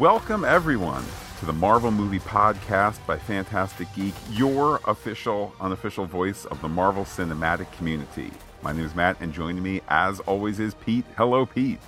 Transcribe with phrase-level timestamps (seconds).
[0.00, 1.04] Welcome, everyone,
[1.40, 7.04] to the Marvel Movie Podcast by Phantastic Geek, your official, unofficial voice of the Marvel
[7.04, 8.30] cinematic community.
[8.62, 11.04] My name is Matt, and joining me, as always, is Pete.
[11.18, 11.80] Hello, Pete.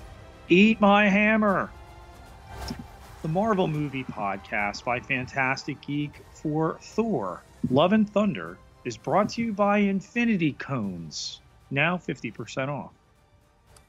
[0.50, 1.70] Eat my hammer.
[3.22, 9.40] The Marvel Movie Podcast by Phantastic Geek for Thor Love and Thunder is brought to
[9.40, 11.40] you by Infinity Cones,
[11.71, 12.90] now 50% off.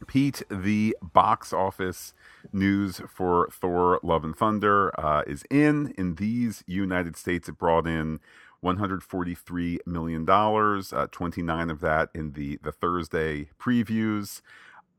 [0.08, 2.13] Pete, the box office
[2.52, 5.94] news for Thor Love and Thunder uh, is in.
[5.98, 8.20] In these United States, it brought in
[8.64, 14.42] $143 million, uh, 29 of that in the, the Thursday previews.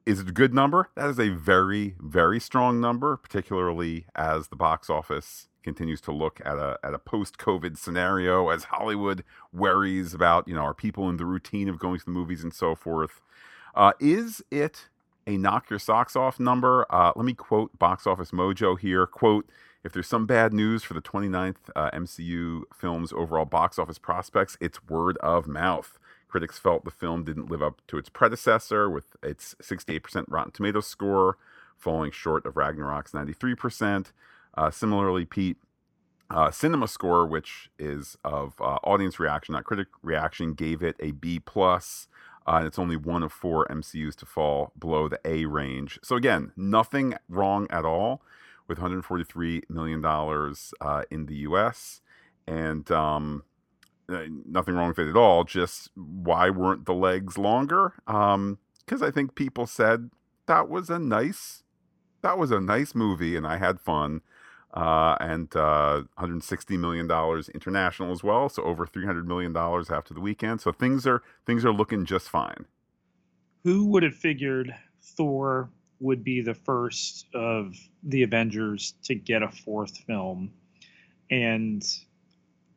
[0.06, 0.90] Is it a good number?
[0.96, 6.42] That is a very, very strong number, particularly as the box office continues to look
[6.44, 11.08] at a at a post COVID scenario, as Hollywood worries about, you know, are people
[11.08, 13.22] in the routine of going to the movies and so forth.
[13.74, 14.88] Uh, is it
[15.26, 16.86] a knock your socks off number?
[16.90, 19.06] Uh, let me quote Box Office Mojo here.
[19.06, 19.48] Quote,
[19.84, 24.56] if there's some bad news for the 29th uh, MCU film's overall box office prospects,
[24.60, 25.98] it's word of mouth.
[26.26, 30.86] Critics felt the film didn't live up to its predecessor with its 68% Rotten Tomatoes
[30.86, 31.36] score,
[31.76, 34.12] falling short of Ragnarok's 93%.
[34.56, 35.58] Uh, similarly, Pete,
[36.30, 41.12] uh, Cinema Score, which is of uh, audience reaction, not critic reaction, gave it a
[41.12, 42.08] B plus.
[42.46, 45.98] Uh, it's only one of four MCUs to fall below the A range.
[46.02, 48.22] So again, nothing wrong at all
[48.68, 52.00] with 143 million dollars uh, in the U.S.
[52.46, 53.44] and um,
[54.08, 55.44] uh, nothing wrong with it at all.
[55.44, 57.94] Just why weren't the legs longer?
[58.06, 58.58] Because um,
[59.02, 60.10] I think people said
[60.46, 61.62] that was a nice,
[62.22, 64.20] that was a nice movie, and I had fun.
[64.74, 70.12] Uh, and uh, 160 million dollars international as well, so over 300 million dollars after
[70.12, 70.60] the weekend.
[70.60, 72.66] So things are things are looking just fine.
[73.62, 75.70] Who would have figured Thor
[76.00, 80.50] would be the first of the Avengers to get a fourth film?
[81.30, 81.82] And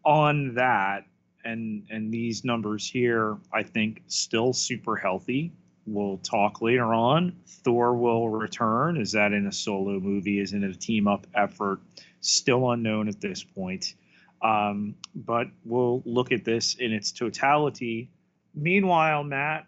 [0.06, 1.06] on that,
[1.44, 5.52] and and these numbers here, I think still super healthy.
[5.88, 7.38] We'll talk later on.
[7.48, 8.98] Thor will return.
[8.98, 10.40] Is that in a solo movie?
[10.40, 11.80] Is it a team up effort?
[12.20, 13.96] Still unknown at this point.
[14.42, 18.10] Um, but we'll look at this in its totality.
[18.54, 19.66] Meanwhile, Matt,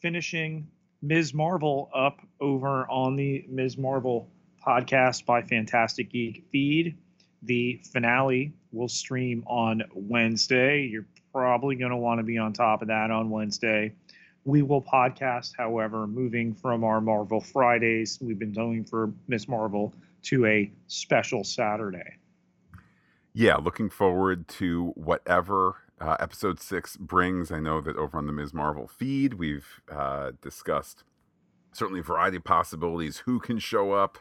[0.00, 0.68] finishing
[1.02, 1.34] Ms.
[1.34, 3.76] Marvel up over on the Ms.
[3.76, 4.28] Marvel
[4.66, 6.96] podcast by Phantastic Geek feed.
[7.42, 10.82] The finale will stream on Wednesday.
[10.82, 13.92] You're probably going to want to be on top of that on Wednesday.
[14.48, 19.92] We will podcast, however, moving from our Marvel Fridays we've been doing for Miss Marvel
[20.22, 22.16] to a special Saturday.
[23.34, 27.52] Yeah, looking forward to whatever uh, episode six brings.
[27.52, 28.54] I know that over on the Ms.
[28.54, 31.04] Marvel feed, we've uh, discussed
[31.72, 33.18] certainly a variety of possibilities.
[33.18, 34.16] Who can show up?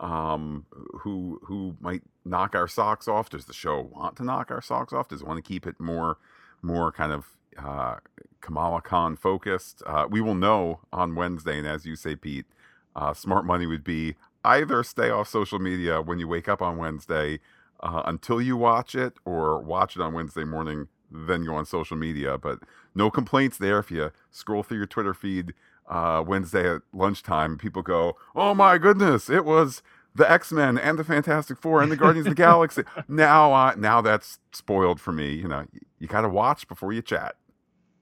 [0.00, 0.66] Um,
[1.02, 3.30] who who might knock our socks off?
[3.30, 5.06] Does the show want to knock our socks off?
[5.06, 6.18] Does it want to keep it more
[6.62, 7.96] more kind of uh,
[8.40, 9.82] Kamala Khan focused.
[9.86, 12.46] Uh, we will know on Wednesday, and as you say, Pete,
[12.96, 16.76] uh, smart money would be either stay off social media when you wake up on
[16.78, 17.40] Wednesday
[17.80, 21.96] uh, until you watch it, or watch it on Wednesday morning, then go on social
[21.96, 22.36] media.
[22.36, 22.60] But
[22.94, 25.54] no complaints there if you scroll through your Twitter feed
[25.88, 27.56] uh, Wednesday at lunchtime.
[27.56, 29.82] People go, "Oh my goodness, it was."
[30.14, 32.82] the X Men and the Fantastic Four and the Guardians of the Galaxy.
[33.06, 35.32] Now, uh, now that's spoiled for me.
[35.32, 37.36] You know, you, you got to watch before you chat.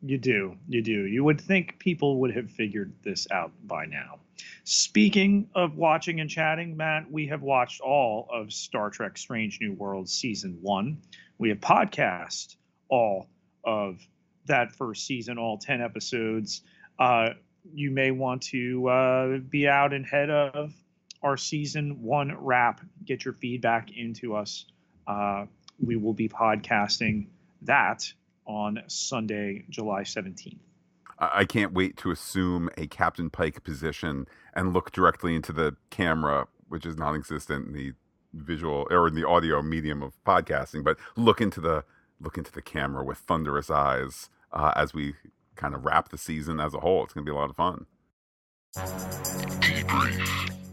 [0.02, 0.56] You do.
[0.68, 1.06] You do.
[1.06, 4.18] You would think people would have figured this out by now.
[4.64, 9.72] Speaking of watching and chatting, Matt, we have watched all of Star Trek Strange New
[9.72, 10.98] Worlds season one.
[11.38, 12.56] We have podcast
[12.88, 13.28] all
[13.64, 14.06] of
[14.46, 16.62] that first season, all 10 episodes.
[16.98, 17.30] Uh,
[17.72, 20.72] you may want to uh, be out and head of
[21.22, 22.80] our season one wrap.
[23.04, 24.66] Get your feedback into us.
[25.06, 25.46] Uh,
[25.84, 27.26] we will be podcasting
[27.62, 28.12] that
[28.46, 30.58] on Sunday, July 17th.
[31.18, 36.46] I can't wait to assume a Captain Pike position and look directly into the camera,
[36.68, 37.92] which is non-existent in the
[38.34, 40.84] visual or in the audio medium of podcasting.
[40.84, 41.84] But look into the
[42.20, 45.14] look into the camera with thunderous eyes uh, as we
[45.54, 47.04] kind of wrap the season as a whole.
[47.04, 47.86] It's going to be a lot of fun.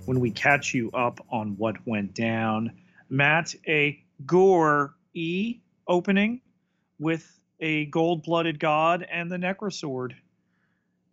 [0.06, 2.72] When we catch you up on what went down,
[3.10, 6.42] Matt, a Gorr E opening
[7.00, 10.14] with a gold blooded god and the Necrosword.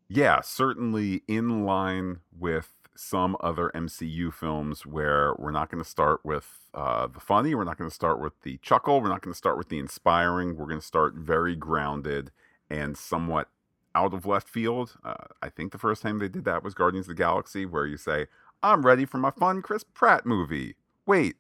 [0.09, 6.21] Yeah, certainly in line with some other MCU films where we're not going to start
[6.25, 9.33] with uh, the funny, we're not going to start with the chuckle, we're not going
[9.33, 10.57] to start with the inspiring.
[10.57, 12.31] We're going to start very grounded
[12.69, 13.49] and somewhat
[13.95, 14.97] out of left field.
[15.05, 17.87] Uh, I think the first time they did that was Guardians of the Galaxy, where
[17.87, 18.27] you say,
[18.63, 20.77] I'm ready for my fun Chris Pratt movie.
[21.07, 21.37] Wait,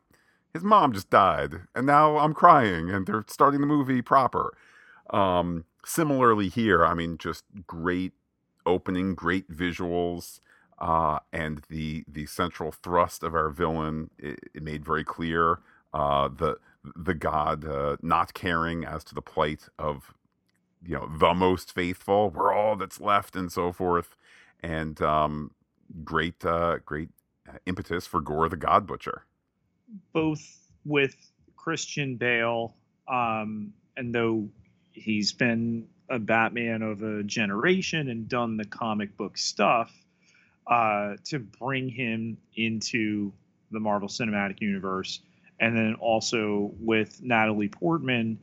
[0.52, 4.56] his mom just died, and now I'm crying, and they're starting the movie proper.
[5.12, 8.12] Um, similarly here, I mean, just great
[8.66, 10.40] opening, great visuals,
[10.78, 15.60] uh, and the the central thrust of our villain it, it made very clear.
[15.92, 16.58] Uh, the
[16.96, 20.14] the god uh, not caring as to the plight of
[20.82, 24.16] you know the most faithful we're all that's left and so forth
[24.62, 25.50] and um,
[26.04, 27.10] great uh, great
[27.48, 29.24] uh, impetus for Gorr the god butcher
[30.12, 31.14] both with
[31.56, 32.74] christian bale
[33.08, 34.48] um, and though
[34.92, 39.92] he's been a batman of a generation and done the comic book stuff
[40.66, 43.32] uh, to bring him into
[43.70, 45.20] the marvel cinematic universe
[45.58, 48.38] and then also with natalie portman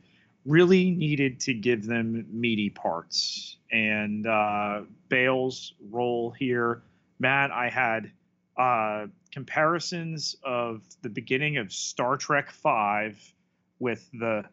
[0.48, 3.56] really needed to give them meaty parts.
[3.70, 6.82] And uh, Bale's role here,
[7.18, 8.10] Matt, I had
[8.56, 13.20] uh, comparisons of the beginning of Star Trek Five
[13.78, 14.44] with the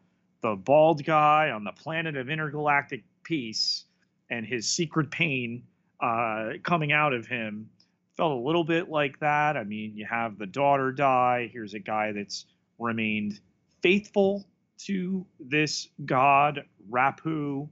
[0.46, 3.86] the bald guy on the planet of intergalactic peace
[4.30, 5.64] and his secret pain
[6.00, 7.68] uh, coming out of him
[8.16, 9.58] felt a little bit like that.
[9.58, 11.50] I mean, you have the daughter die.
[11.52, 12.46] Here's a guy that's
[12.78, 13.40] remained
[13.82, 14.46] faithful
[14.86, 17.68] to this god Rapu,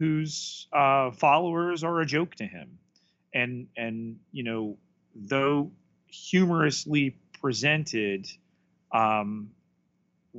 [0.00, 2.78] whose uh, followers are a joke to him,
[3.32, 4.76] and and you know
[5.14, 5.70] though
[6.08, 8.26] humorously presented,
[8.90, 9.50] um,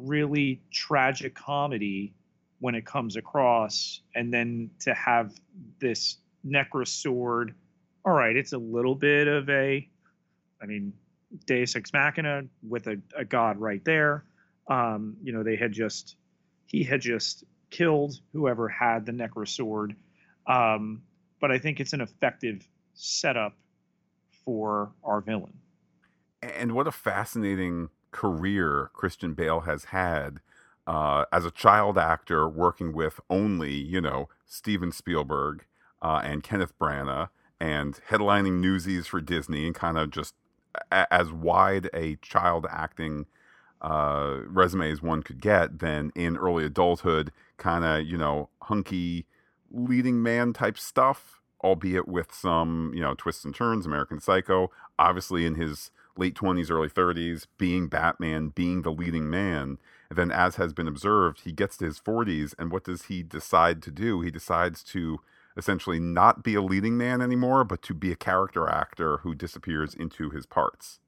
[0.06, 2.14] really tragic comedy
[2.60, 5.34] when it comes across, and then to have
[5.80, 7.56] this Necro sword.
[8.06, 9.88] All right, it's a little bit of a,
[10.62, 10.94] I mean,
[11.46, 14.24] Deus Ex Machina with a, a god right there
[14.70, 16.16] um, you know, they had just
[16.68, 19.96] he had just killed whoever had the Necro sword.
[20.48, 21.02] Um,
[21.42, 23.56] but I think it's an effective setup
[24.46, 25.54] for our villain.
[26.42, 30.40] And what a fascinating career Christian Bale has had
[30.88, 35.66] uh, as a child actor, working with only you know Steven Spielberg
[36.02, 37.30] uh, and Kenneth Branagh,
[37.60, 40.36] and headlining Newsies for Disney, and kind of just
[40.92, 43.26] a- as wide a child acting
[43.82, 49.26] uh, resumes one could get, then in early adulthood, kind of, you know, hunky
[49.72, 55.46] leading man type stuff, albeit with some, you know, twists and turns, American Psycho, obviously
[55.46, 59.78] in his late 20s, early 30s, being Batman, being the leading man.
[60.10, 63.24] And then, as has been observed, he gets to his 40s, and what does he
[63.24, 64.22] decide to do?
[64.22, 65.20] He decides to
[65.58, 69.94] essentially not be a leading man anymore, but to be a character actor who disappears
[69.94, 71.00] into his parts.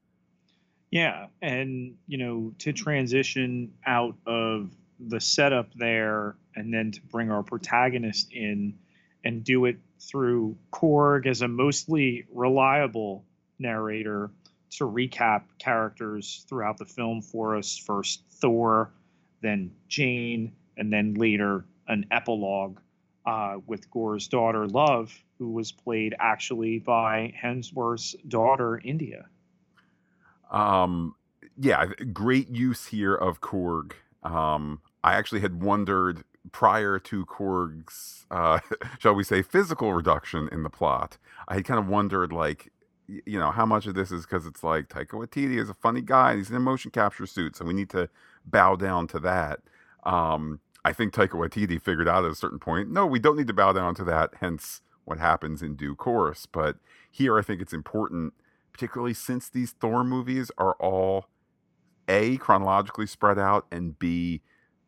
[0.91, 7.31] Yeah, and you know, to transition out of the setup there and then to bring
[7.31, 8.77] our protagonist in
[9.23, 13.23] and do it through Korg as a mostly reliable
[13.57, 14.31] narrator
[14.71, 17.77] to recap characters throughout the film for us.
[17.77, 18.91] First Thor,
[19.41, 22.79] then Jane, and then later an epilogue
[23.25, 29.25] uh, with Gorr's daughter Love, who was played actually by Hemsworth's daughter India.
[30.51, 31.15] Um,
[31.57, 33.93] yeah, great use here of Korg.
[34.23, 38.59] Um, I actually had wondered prior to Korg's, uh,
[38.99, 41.17] shall we say, physical reduction in the plot.
[41.47, 42.71] I had kind of wondered, like,
[43.25, 46.01] you know, how much of this is because it's like Taika Waititi is a funny
[46.01, 46.35] guy.
[46.35, 48.09] He's in a motion capture suit, so we need to
[48.45, 49.59] bow down to that.
[50.03, 53.47] Um, I think Taika Waititi figured out at a certain point, no, we don't need
[53.47, 54.31] to bow down to that.
[54.39, 56.45] Hence, what happens in due course.
[56.45, 56.77] But
[57.09, 58.33] here, I think it's important
[58.71, 61.25] particularly since these Thor movies are all
[62.07, 64.41] A, chronologically spread out, and B,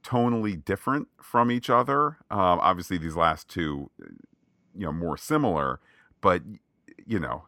[0.03, 2.17] tonally different from each other.
[2.31, 4.07] Um, obviously, these last two, uh,
[4.75, 5.79] you know, more similar,
[6.21, 6.41] but,
[7.05, 7.43] you know,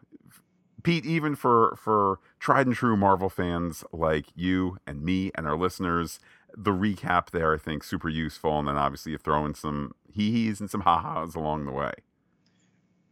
[0.86, 5.58] Pete, even for for tried and true Marvel fans like you and me and our
[5.58, 6.20] listeners,
[6.56, 10.32] the recap there I think super useful, and then obviously you throw in some hee
[10.32, 11.92] hees and some ha ha's along the way.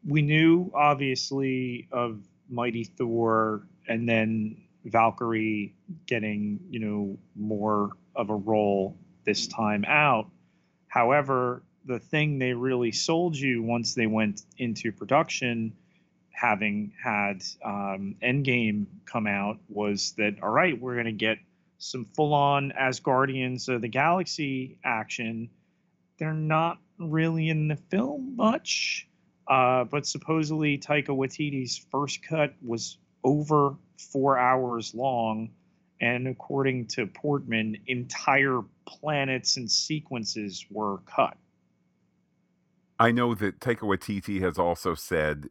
[0.07, 5.73] We knew obviously of Mighty Thor and then Valkyrie
[6.05, 10.29] getting, you know, more of a role this time out.
[10.89, 15.73] However, the thing they really sold you once they went into production,
[16.33, 21.37] having had um, Endgame come out, was that, all right, we're going to get
[21.77, 25.49] some full on Asgardians of the Galaxy action.
[26.17, 29.07] They're not really in the film much.
[29.45, 35.49] Uh, but supposedly Taika Waititi's first cut was over four hours long,
[35.99, 41.35] and according to Portman, entire planets and sequences were cut.
[42.97, 45.49] I know that Taika Waititi has also said,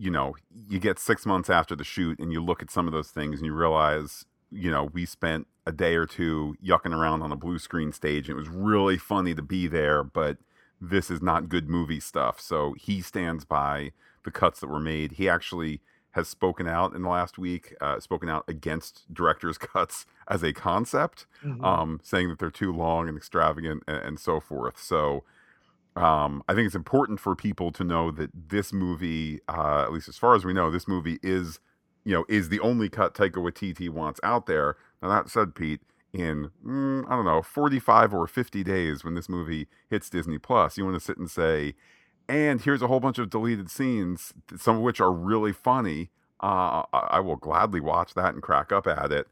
[0.00, 0.34] you know,
[0.68, 3.36] you get six months after the shoot and you look at some of those things
[3.36, 7.36] and you realize you know, we spent a day or two yucking around on a
[7.36, 10.38] blue screen stage and it was really funny to be there, but
[10.80, 12.40] this is not good movie stuff.
[12.40, 13.92] So he stands by
[14.24, 15.12] the cuts that were made.
[15.12, 15.80] He actually
[16.12, 20.52] has spoken out in the last week, uh, spoken out against director's cuts as a
[20.52, 21.64] concept, mm-hmm.
[21.64, 24.80] um, saying that they're too long and extravagant and, and so forth.
[24.80, 25.22] So
[26.00, 30.08] um, I think it's important for people to know that this movie, uh, at least
[30.08, 31.60] as far as we know, this movie is,
[32.04, 34.76] you know, is the only cut Taika Waititi wants out there.
[35.02, 39.28] Now that said, Pete, in mm, I don't know, 45 or 50 days when this
[39.28, 41.74] movie hits Disney Plus, you want to sit and say,
[42.28, 46.10] and here's a whole bunch of deleted scenes, some of which are really funny.
[46.40, 49.26] Uh, I will gladly watch that and crack up at it.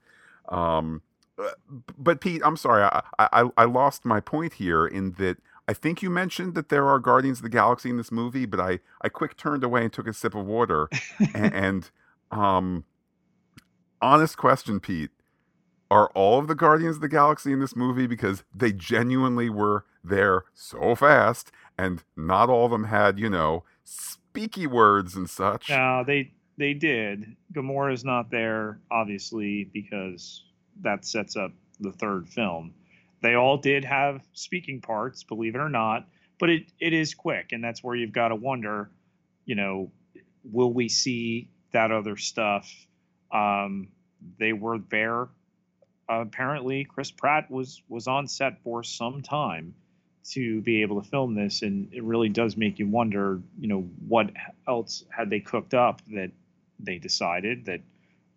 [0.50, 1.00] Um,
[1.38, 1.50] uh,
[1.96, 6.02] but Pete, I'm sorry, I, I, I lost my point here in that I think
[6.02, 9.10] you mentioned that there are Guardians of the Galaxy in this movie, but I, I
[9.10, 10.88] quick turned away and took a sip of water.
[11.34, 11.90] and, and
[12.30, 12.84] um,
[14.00, 15.10] honest question, Pete,
[15.90, 19.84] are all of the Guardians of the Galaxy in this movie because they genuinely were
[20.02, 25.68] there so fast and not all of them had, you know, speaky words and such.
[25.68, 27.36] No, they they did.
[27.52, 30.44] Gamora is not there, obviously, because
[30.80, 32.74] that sets up the third film.
[33.20, 36.08] They all did have speaking parts, believe it or not,
[36.38, 38.90] but it, it is quick, and that's where you've got to wonder,
[39.44, 39.90] you know,
[40.44, 42.72] will we see that other stuff?
[43.32, 43.88] Um,
[44.38, 45.28] they were there.
[46.08, 49.74] Apparently, Chris Pratt was was on set for some time
[50.30, 53.82] to be able to film this, and it really does make you wonder, you know,
[54.06, 54.30] what
[54.66, 56.30] else had they cooked up that
[56.80, 57.80] they decided that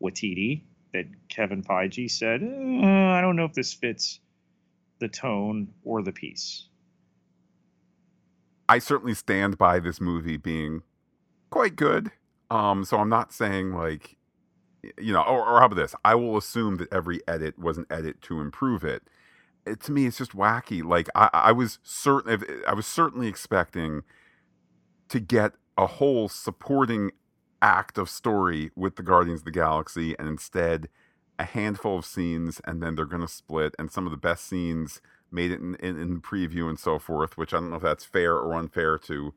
[0.02, 0.62] Waititi,
[0.94, 4.20] that Kevin Feige said, uh, I don't know if this fits
[5.01, 6.70] the tone or the piece.
[8.70, 10.84] I certainly stand by this movie being
[11.50, 12.12] quite good.
[12.50, 14.15] Um, so I'm not saying like,
[14.98, 15.93] you know, or, or how about this?
[16.05, 19.03] I will assume that every edit was an edit to improve it
[19.65, 20.84] it, to me, it's just wacky.
[20.84, 24.03] Like I, I was certain, I was certainly expecting
[25.10, 27.12] to get a whole supporting
[27.62, 30.89] act of story with the Guardians of the Galaxy, and instead,
[31.42, 33.76] a handful of scenes, and then they're going to split.
[33.78, 37.38] And some of the best scenes made it in, in, in preview and so forth,
[37.38, 39.34] which I don't know if that's fair or unfair to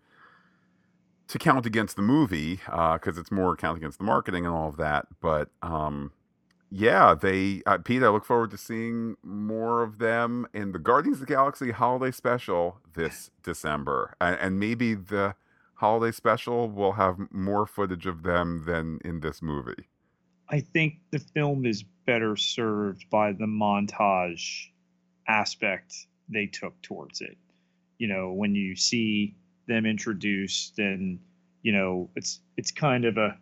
[1.27, 4.69] to count against the movie because uh, it's more count against the marketing and all
[4.69, 5.07] of that.
[5.23, 6.13] But um,
[6.71, 8.03] yeah, they uh, Pete.
[8.03, 12.11] I look forward to seeing more of them in the Guardians of the Galaxy Holiday
[12.11, 15.35] Special this December, and, and maybe the
[15.77, 19.89] Holiday Special will have more footage of them than in this movie.
[20.51, 24.69] I think the film is better served by the montage
[25.27, 25.95] aspect
[26.29, 27.37] they took towards it.
[27.99, 31.21] You know, when you see them introduced, and
[31.63, 33.39] you know, it's it's kind of a,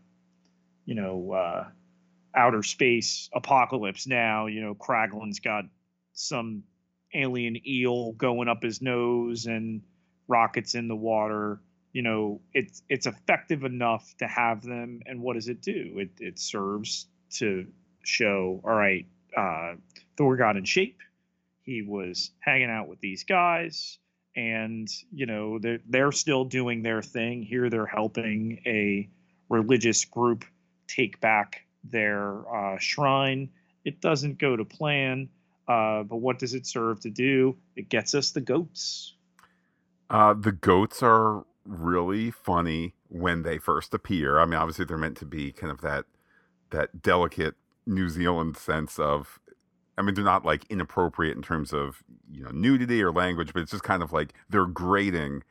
[0.85, 1.33] you know.
[1.33, 1.65] Uh,
[2.35, 4.47] outer space apocalypse now.
[4.47, 5.65] You know, Kraglin's got
[6.15, 6.65] some
[7.15, 9.83] alien eel going up his nose and
[10.29, 11.61] rockets in the water.
[11.93, 15.01] You know, it's it's effective enough to have them.
[15.07, 15.99] And what does it do?
[15.99, 17.67] It it serves to
[18.03, 19.07] show, all right,
[19.37, 19.75] uh,
[20.17, 20.99] Thor got in shape.
[21.63, 23.99] He was hanging out with these guys,
[24.35, 27.43] and you know they're they're still doing their thing.
[27.43, 29.09] Here they're helping a
[29.49, 30.45] religious group
[30.89, 33.51] take back their uh, shrine.
[33.85, 35.29] It doesn't go to plan,
[35.69, 37.57] uh, but what does it serve to do?
[37.77, 39.15] It gets us the goats.
[40.11, 44.39] Uh, the goats are really funny when they first appear.
[44.39, 46.05] I mean, obviously they're meant to be kind of that
[46.71, 47.55] that delicate
[47.87, 49.39] New Zealand sense of.
[49.99, 53.63] I mean, they're not like inappropriate in terms of you know nudity or language, but
[53.63, 55.43] it's just kind of like they're grating,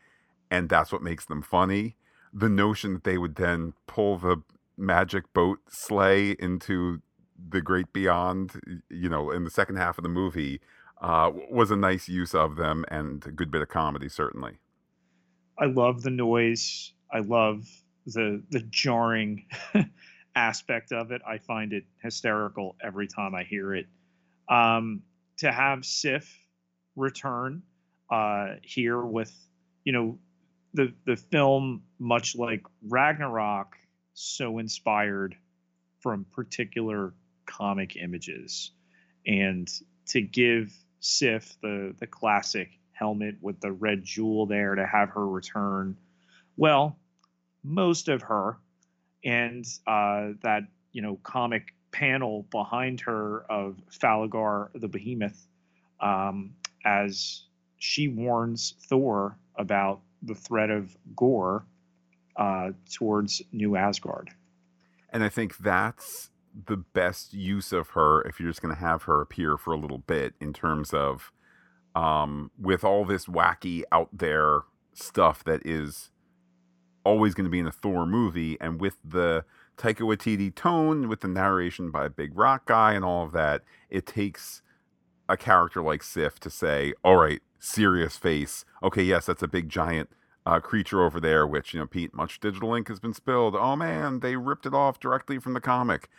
[0.49, 1.95] and that's what makes them funny.
[2.33, 4.41] The notion that they would then pull the
[4.77, 7.01] magic boat sleigh into
[7.49, 8.59] the great beyond,
[8.89, 10.61] you know, in the second half of the movie,
[11.01, 14.59] uh, was a nice use of them and a good bit of comedy, certainly.
[15.57, 16.93] I love the noise.
[17.11, 17.67] I love
[18.05, 19.45] the the jarring
[20.35, 21.21] aspect of it.
[21.27, 23.87] I find it hysterical every time I hear it.
[24.47, 25.03] Um,
[25.37, 26.37] to have Sif
[26.95, 27.63] return
[28.09, 29.33] uh, here with,
[29.83, 30.19] you know,
[30.73, 33.77] the the film, much like Ragnarok,
[34.13, 35.35] so inspired
[35.99, 37.13] from particular
[37.45, 38.71] comic images.
[39.25, 39.69] And
[40.07, 45.27] to give Sif the the classic helmet with the red jewel there to have her
[45.27, 45.97] return,
[46.55, 46.97] well,
[47.63, 48.57] most of her
[49.23, 55.47] and uh, that you know comic panel behind her of Falligar the Behemoth
[55.99, 56.53] um,
[56.85, 57.43] as
[57.77, 61.65] she warns Thor about the threat of Gorr
[62.35, 64.29] uh, towards New Asgard.
[65.09, 66.29] And I think that's
[66.67, 69.77] the best use of her if you're just going to have her appear for a
[69.77, 71.31] little bit in terms of
[71.95, 74.61] um, with all this wacky out there
[74.93, 76.09] stuff that is
[77.03, 79.45] always going to be in a Thor movie, and with the
[79.77, 83.61] Taika Waititi tone, with the narration by a big rock guy and all of that,
[83.89, 84.61] it takes
[85.27, 88.65] a character like Sif to say, "All right, serious face.
[88.83, 90.09] Okay, yes, that's a big giant."
[90.43, 93.55] Uh, creature over there, which you know, Pete, much digital ink has been spilled.
[93.55, 96.09] Oh man, they ripped it off directly from the comic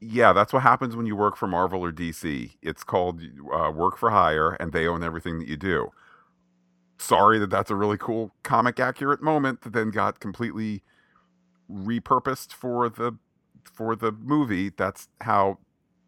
[0.00, 2.52] yeah, that's what happens when you work for Marvel or DC.
[2.62, 3.20] It's called
[3.52, 5.90] uh, work for hire, and they own everything that you do.
[6.98, 10.82] Sorry that that's a really cool comic accurate moment that then got completely
[11.70, 13.12] repurposed for the
[13.64, 14.70] for the movie.
[14.70, 15.58] That's how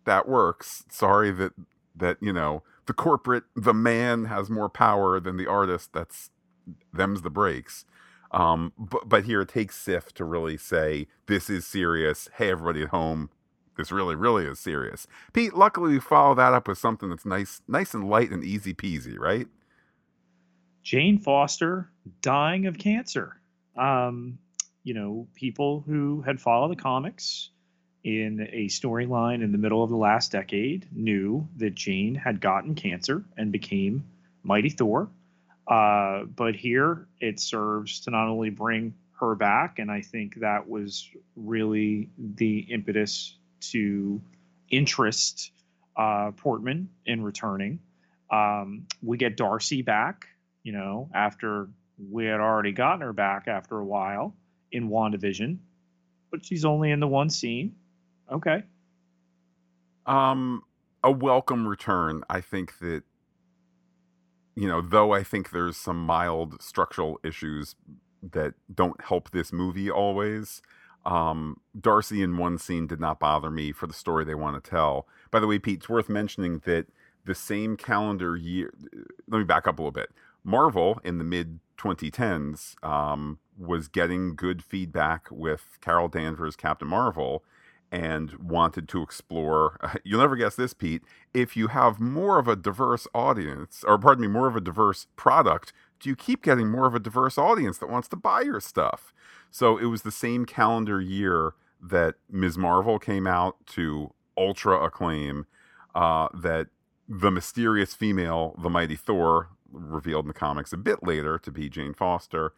[0.04, 0.84] that works.
[0.90, 1.52] Sorry that
[1.94, 5.92] that you know the corporate the man has more power than the artist.
[5.92, 6.30] That's
[6.92, 7.84] them's the breaks.
[8.32, 12.28] Um, but but here it takes Sif to really say this is serious.
[12.36, 13.30] Hey, everybody at home,
[13.76, 15.06] this really, really is serious.
[15.32, 18.74] Pete, luckily we follow that up with something that's nice, nice and light and easy
[18.74, 19.46] peasy, right?
[20.82, 21.90] Jane Foster
[22.22, 23.40] dying of cancer.
[23.76, 24.38] Um,
[24.82, 27.50] you know, people who had followed the comics
[28.02, 32.74] in a storyline in the middle of the last decade knew that Jane had gotten
[32.74, 34.04] cancer and became
[34.42, 35.10] Mighty Thor.
[35.68, 40.68] Uh, but here it serves to not only bring her back, and I think that
[40.68, 44.20] was really the impetus to
[44.70, 45.52] interest
[45.96, 47.80] uh, Portman in returning.
[48.30, 50.26] Um, we get Darcy back,
[50.62, 51.68] you know, after
[52.10, 54.34] we had already gotten her back after a while
[54.72, 55.58] in WandaVision,
[56.30, 57.74] but she's only in the one scene.
[58.30, 58.62] Okay.
[60.06, 60.62] Um,
[61.02, 62.22] a welcome return.
[62.30, 63.02] I think that,
[64.54, 67.74] you know, though I think there's some mild structural issues
[68.22, 70.62] that don't help this movie always.
[71.06, 74.70] Um, Darcy in one scene did not bother me for the story they want to
[74.70, 75.06] tell.
[75.30, 76.86] By the way, Pete, it's worth mentioning that
[77.24, 78.72] the same calendar year.
[79.28, 80.10] Let me back up a little bit.
[80.44, 87.42] Marvel in the mid 2010s um, was getting good feedback with Carol Danvers' Captain Marvel
[87.92, 89.78] and wanted to explore.
[90.04, 91.02] You'll never guess this, Pete.
[91.34, 95.06] If you have more of a diverse audience, or pardon me, more of a diverse
[95.16, 98.60] product, do you keep getting more of a diverse audience that wants to buy your
[98.60, 99.12] stuff?
[99.50, 102.56] So it was the same calendar year that Ms.
[102.56, 105.46] Marvel came out to ultra acclaim,
[105.94, 106.68] uh, that
[107.08, 111.68] the mysterious female, the mighty Thor, revealed in the comics a bit later to be
[111.68, 112.52] Jane Foster,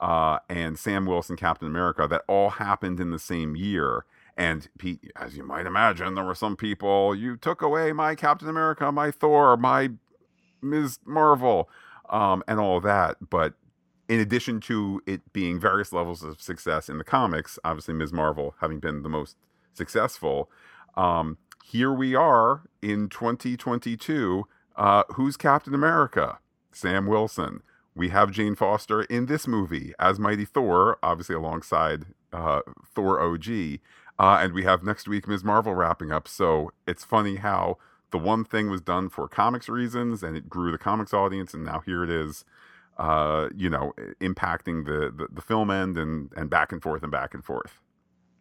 [0.00, 4.04] uh, and Sam Wilson, Captain America, that all happened in the same year.
[4.36, 8.48] And Pete, as you might imagine, there were some people, you took away my Captain
[8.48, 9.90] America, my Thor, my
[10.62, 11.00] Ms.
[11.04, 11.68] Marvel,
[12.08, 13.16] um, and all that.
[13.28, 13.54] But
[14.08, 18.12] in addition to it being various levels of success in the comics, obviously Ms.
[18.12, 19.36] Marvel having been the most
[19.74, 20.48] successful,
[20.96, 24.46] um, here we are in 2022.
[24.76, 26.38] Uh, who's Captain America?
[26.72, 27.62] Sam Wilson.
[27.94, 32.60] We have Jane Foster in this movie as Mighty Thor, obviously alongside uh,
[32.94, 33.48] Thor OG.
[34.20, 35.44] Uh, and we have next week Ms.
[35.44, 36.28] Marvel wrapping up.
[36.28, 37.78] So it's funny how
[38.10, 41.64] the one thing was done for comics reasons and it grew the comics audience, and
[41.64, 42.44] now here it is
[42.98, 47.12] uh, you know, impacting the, the, the film end and and back and forth and
[47.12, 47.80] back and forth.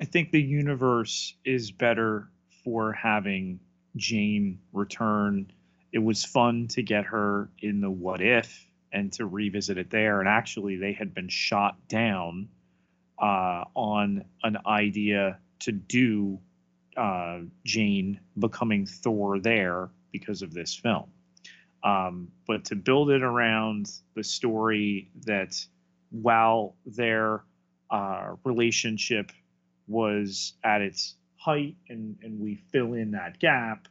[0.01, 2.29] I think the universe is better
[2.63, 3.59] for having
[3.95, 5.51] Jane return.
[5.97, 10.19] It was fun to get her in the What If and to revisit it there.
[10.19, 12.49] And actually, they had been shot down
[13.19, 16.37] uh, on an idea to do
[16.95, 21.05] uh, Jane becoming Thor there because of this film.
[21.83, 25.55] Um, but to build it around the story that
[26.11, 27.41] while their
[27.89, 29.31] uh, relationship
[29.87, 33.87] was at its height and, and we fill in that gap,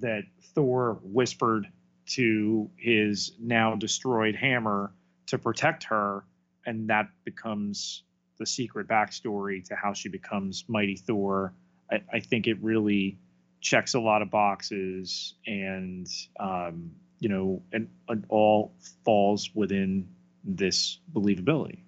[0.00, 0.22] that
[0.54, 1.66] Thor whispered
[2.06, 4.92] to his now destroyed hammer
[5.26, 6.24] to protect her,
[6.64, 8.04] and that becomes
[8.38, 11.54] the secret backstory to how she becomes Mighty Thor.
[11.90, 13.18] I, I think it really
[13.60, 16.06] checks a lot of boxes and
[16.38, 20.08] um, you know, and, and all falls within
[20.44, 21.80] this believability.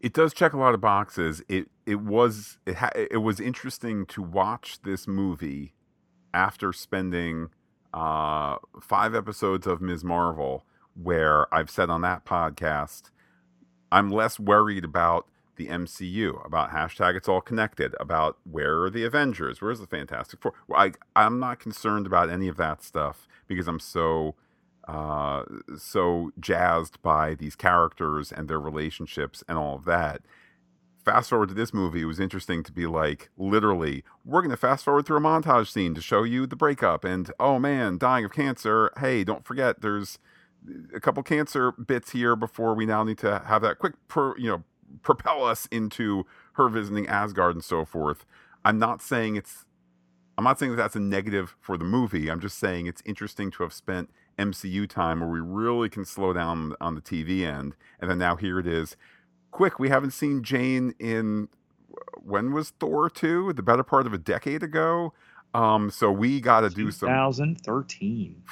[0.00, 1.42] It does check a lot of boxes.
[1.48, 5.73] It it was it ha- it was interesting to watch this movie
[6.34, 7.48] after spending
[7.94, 10.04] uh, five episodes of Ms.
[10.04, 10.64] Marvel,
[11.00, 13.10] where I've said on that podcast,
[13.90, 19.04] I'm less worried about the MCU, about hashtag it's all connected, about where are the
[19.04, 20.52] Avengers, where's the Fantastic Four.
[20.74, 24.34] I, I'm not concerned about any of that stuff because I'm so
[24.88, 25.44] uh,
[25.78, 30.22] so jazzed by these characters and their relationships and all of that.
[31.04, 34.56] Fast forward to this movie, it was interesting to be like, literally, we're going to
[34.56, 37.04] fast forward through a montage scene to show you the breakup.
[37.04, 38.90] And oh man, dying of cancer.
[38.98, 40.18] Hey, don't forget, there's
[40.94, 44.48] a couple cancer bits here before we now need to have that quick, pro, you
[44.48, 44.64] know,
[45.02, 48.24] propel us into her visiting Asgard and so forth.
[48.64, 49.66] I'm not saying it's,
[50.38, 52.30] I'm not saying that that's a negative for the movie.
[52.30, 56.32] I'm just saying it's interesting to have spent MCU time where we really can slow
[56.32, 57.76] down on the TV end.
[58.00, 58.96] And then now here it is
[59.54, 61.48] quick, we haven't seen Jane in
[62.20, 63.52] when was Thor 2?
[63.52, 65.14] The better part of a decade ago.
[65.54, 68.42] Um, so we got to do some 2013.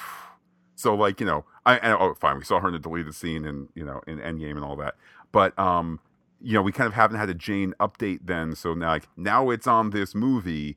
[0.77, 3.45] So like you know, I, I oh fine, we saw her in the deleted scene
[3.45, 4.95] and you know in Endgame and all that,
[5.33, 5.99] but um,
[6.41, 8.55] you know we kind of haven't had a Jane update then.
[8.55, 10.77] So now like now it's on this movie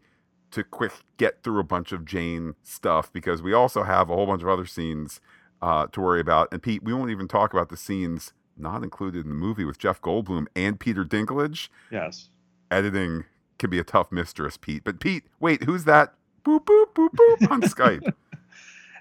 [0.52, 4.26] to quick get through a bunch of Jane stuff because we also have a whole
[4.26, 5.22] bunch of other scenes
[5.62, 6.50] uh, to worry about.
[6.52, 9.78] And Pete, we won't even talk about the scenes not included in the movie with
[9.78, 11.70] Jeff Goldblum and Peter Dinklage.
[11.92, 12.30] Yes.
[12.72, 13.26] Editing
[13.60, 14.84] can be a tough mistress, Pete.
[14.84, 16.14] But Pete, wait, who's that?
[16.44, 18.14] Boop boop boop boop on Skype.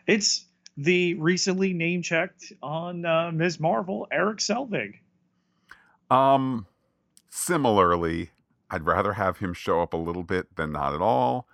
[0.07, 3.61] It's the recently name checked on uh, Ms.
[3.61, 4.95] Marvel, Erik Selvig.
[6.11, 6.67] Um,
[7.31, 8.31] similarly,
[8.71, 11.47] I'd rather have him show up a little bit than not at all.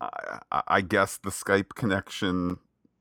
[0.00, 2.58] I, I guess the Skype connection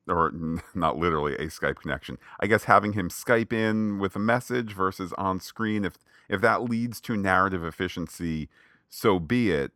[0.07, 0.31] or
[0.75, 2.17] not literally a Skype connection.
[2.39, 5.97] I guess having him Skype in with a message versus on screen, if
[6.29, 8.49] if that leads to narrative efficiency,
[8.89, 9.71] so be it.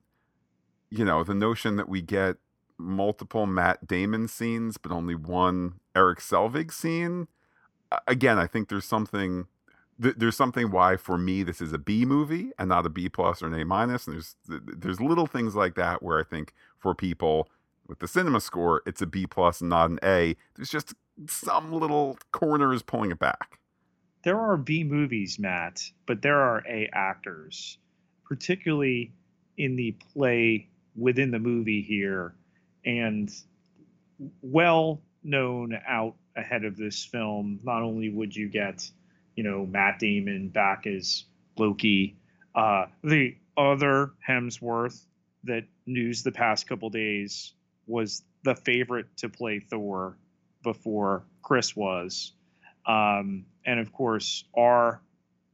[0.90, 2.38] You know, the notion that we get
[2.78, 7.28] multiple Matt Damon scenes, but only one Erik Selvig scene.
[8.08, 9.48] Again, I think there's something
[10.00, 13.42] there's something why for me this is a B movie and not a B plus
[13.42, 14.08] or an A minus.
[14.08, 17.50] And there's there's little things like that where I think for people
[17.88, 20.36] with the cinema score, it's a B plus, not an A.
[20.56, 20.94] There's just
[21.28, 23.60] some little corners pulling it back.
[24.24, 27.78] There are B movies, Matt, but there are A actors,
[28.26, 29.14] particularly
[29.58, 32.36] in the play within the movie here,
[32.86, 33.32] and
[34.42, 37.60] well known out ahead of this film.
[37.64, 38.90] Not only would you get,
[39.36, 41.26] you know, Matt Damon back as
[41.58, 42.18] Loki,
[42.56, 45.06] uh, the other Hemsworth
[45.44, 47.54] that news the past couple days
[47.88, 50.18] was the favorite to play Thor
[50.64, 52.34] before Chris was.
[52.86, 55.02] Um, and of course, our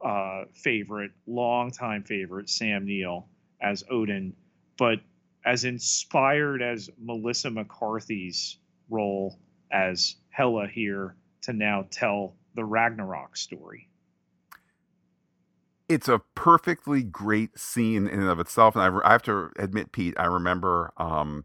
[0.04, 3.28] uh, favorite, longtime favorite, Sam Neill
[3.60, 4.34] as Odin.
[4.76, 5.00] But
[5.44, 9.38] as inspired as Melissa McCarthy's role
[9.72, 13.88] as Hela here to now tell the Ragnarok story.
[15.88, 18.74] It's a perfectly great scene in and of itself.
[18.74, 21.44] And I, I have to admit, Pete, I remember um,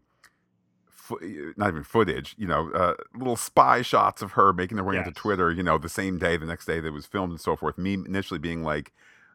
[1.56, 5.06] not even footage, you know, uh, little spy shots of her making their way yes.
[5.06, 7.40] into Twitter, you know, the same day, the next day that it was filmed and
[7.40, 7.78] so forth.
[7.78, 8.92] Me initially being like,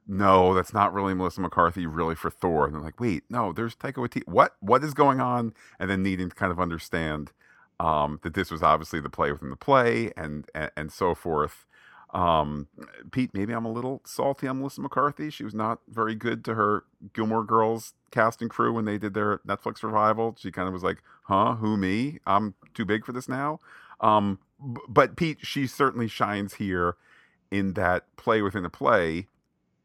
[0.07, 2.67] no, that's not really Melissa McCarthy, really for Thor.
[2.67, 4.27] And I'm like, wait, no, there's Taika Waititi.
[4.27, 5.53] What, what is going on?
[5.79, 7.31] And then needing to kind of understand
[7.79, 11.65] um, that this was obviously the play within the play and, and, and so forth.
[12.15, 12.69] Um,
[13.11, 15.29] Pete, maybe I'm a little salty on Melissa McCarthy.
[15.29, 19.13] She was not very good to her Gilmore Girls cast and crew when they did
[19.13, 20.33] their Netflix revival.
[20.39, 22.19] She kind of was like, "Huh, who me?
[22.25, 23.59] I'm too big for this now."
[23.99, 24.39] Um,
[24.87, 26.95] but Pete, she certainly shines here
[27.51, 29.27] in that play within a play.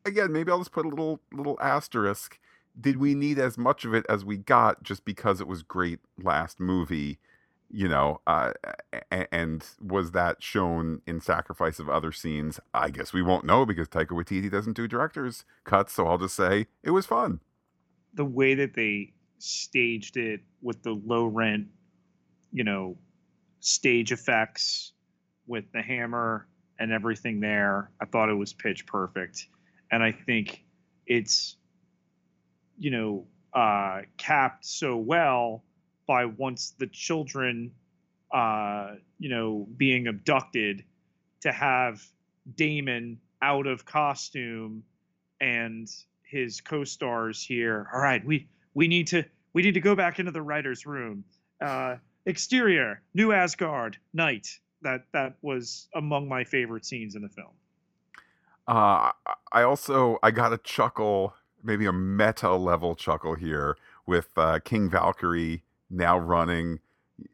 [0.05, 2.39] Again, maybe I'll just put a little little asterisk.
[2.81, 5.99] Did we need as much of it as we got just because it was great
[6.23, 7.19] last movie?
[7.71, 8.53] You know, uh,
[9.11, 12.59] and was that shown in sacrifice of other scenes?
[12.75, 16.35] I guess we won't know because Taika Waititi doesn't do director's cuts, so I'll just
[16.35, 17.41] say it was fun.
[18.15, 21.69] The way that they staged it with the low rent,
[22.53, 22.99] you know,
[23.61, 24.93] stage effects
[25.47, 29.47] with the hammer and everything there, I thought it was pitch perfect.
[29.93, 30.65] And I think
[31.07, 31.57] it's,
[32.79, 35.65] you know, uh, capped so well
[36.11, 37.71] by once the children,
[38.35, 40.83] uh, you know, being abducted,
[41.41, 42.03] to have
[42.57, 44.83] Damon out of costume
[45.41, 45.89] and
[46.25, 47.87] his co-stars here.
[47.95, 51.23] All right, we we need to we need to go back into the writers' room.
[51.65, 51.95] Uh,
[52.27, 54.49] exterior, New Asgard, night.
[54.83, 57.55] That that was among my favorite scenes in the film.
[58.67, 59.13] Uh,
[59.53, 64.91] I also I got a chuckle, maybe a meta level chuckle here with uh, King
[64.91, 66.81] Valkyrie now running.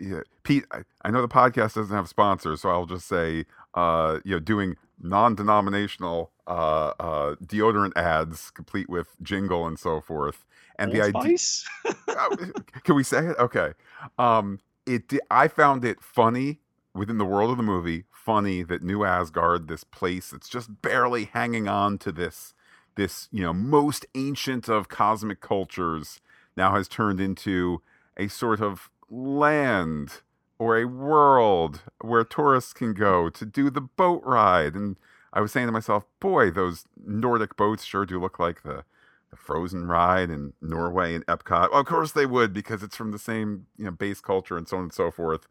[0.00, 4.18] Yeah, Pete, I, I, know the podcast doesn't have sponsors, so I'll just say, uh,
[4.24, 10.44] you know, doing non-denominational uh, uh, deodorant ads, complete with jingle and so forth,
[10.78, 11.38] and Old the idea.
[12.08, 12.36] Oh,
[12.82, 13.36] can we say it?
[13.38, 13.72] Okay.
[14.18, 15.12] Um, it.
[15.30, 16.60] I found it funny
[16.94, 18.04] within the world of the movie.
[18.10, 22.54] Funny that New Asgard, this place that's just barely hanging on to this
[22.96, 26.20] this you know most ancient of cosmic cultures
[26.56, 27.82] now has turned into
[28.16, 30.22] a sort of land
[30.58, 34.74] or a world where tourists can go to do the boat ride.
[34.74, 34.96] And
[35.32, 38.84] I was saying to myself, boy, those Nordic boats sure do look like the,
[39.30, 41.70] the Frozen ride in Norway and Epcot.
[41.70, 44.66] Well, of course they would because it's from the same you know base culture and
[44.66, 45.46] so on and so forth.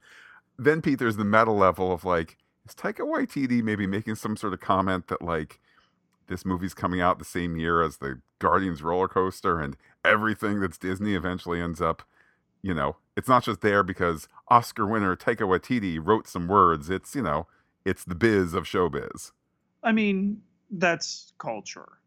[0.58, 4.54] Then Pete, there's the meta level of like, is Taika Waititi maybe making some sort
[4.54, 5.60] of comment that like
[6.28, 10.78] this movie's coming out the same year as the Guardians roller coaster and everything that's
[10.78, 12.04] Disney eventually ends up
[12.66, 16.90] you know, it's not just there because Oscar winner Taika Waititi wrote some words.
[16.90, 17.46] It's, you know,
[17.86, 19.32] it's the biz of showbiz.
[19.84, 22.00] I mean, that's culture.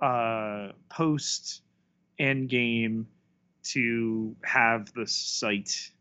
[0.00, 1.62] Uh, post
[2.18, 3.04] Endgame
[3.62, 5.92] to have the site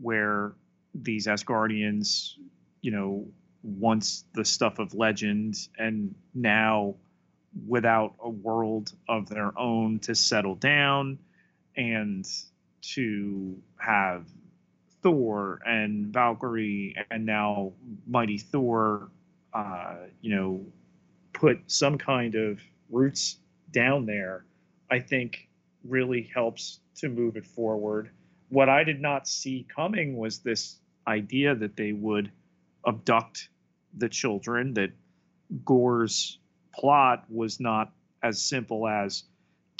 [0.00, 0.54] where
[0.94, 2.36] these Asgardians,
[2.80, 3.26] you know,
[3.62, 6.94] once the stuff of legend and now
[7.68, 11.18] without a world of their own to settle down
[11.76, 12.26] and
[12.82, 14.26] to have
[15.02, 17.72] Thor and Valkyrie and now
[18.06, 19.10] Mighty Thor,
[19.52, 20.64] uh, you know,
[21.32, 23.38] put some kind of roots
[23.70, 24.44] down there,
[24.90, 25.48] I think
[25.84, 28.10] really helps to move it forward.
[28.48, 32.30] What I did not see coming was this idea that they would
[32.86, 33.48] abduct
[33.96, 34.90] the children, that
[35.64, 36.38] Gorr's
[36.74, 39.24] plot was not as simple as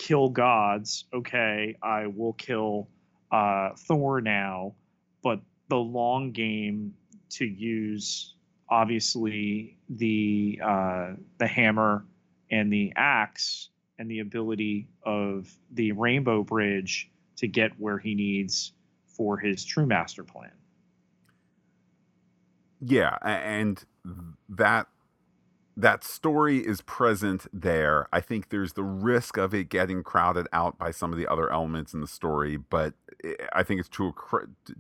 [0.01, 1.05] kill gods.
[1.13, 2.89] Okay, I will kill
[3.31, 4.75] uh, Thor now,
[5.23, 6.95] but the long game
[7.31, 8.35] to use
[8.71, 12.07] obviously the uh, the hammer
[12.51, 18.73] and the axe and the ability of the Rainbow Bridge to get where he needs
[19.07, 20.51] for his true master plan.
[22.81, 23.85] Yeah, and
[24.49, 24.87] that
[25.81, 28.09] that story is present there.
[28.13, 31.51] I think there's the risk of it getting crowded out by some of the other
[31.53, 32.95] elements in the story, but
[33.53, 34.13] I think it's to a,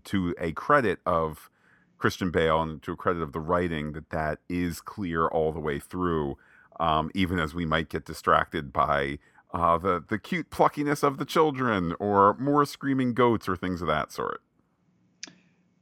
[0.04, 1.50] to a credit of
[1.98, 5.60] Christian Bale and to a credit of the writing that that is clear all the
[5.60, 6.36] way through,
[6.78, 9.18] um, even as we might get distracted by
[9.52, 13.88] uh, the the cute pluckiness of the children or more screaming goats or things of
[13.88, 14.42] that sort.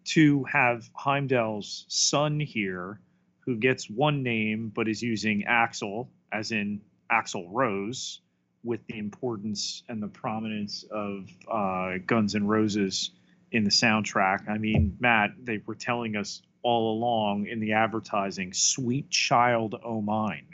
[0.05, 3.01] To have Heimdall's son here
[3.49, 8.21] who gets one name but is using Axl as in Axl Rose,
[8.63, 13.13] with the importance and the prominence of uh, Guns N' Roses
[13.51, 14.51] in the soundtrack.
[14.51, 20.03] I mean, Matt, they were telling us all along in the advertising, "Sweet Child O'
[20.03, 20.49] Mine."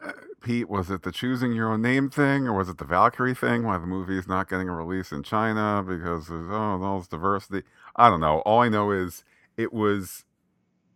[0.00, 3.34] Uh, Pete, was it the choosing your own name thing, or was it the Valkyrie
[3.34, 3.64] thing?
[3.64, 7.08] Why the movie is not getting a release in China because there's oh, all this
[7.08, 7.66] diversity?
[7.96, 8.42] I don't know.
[8.42, 9.24] All I know is
[9.56, 10.24] it was,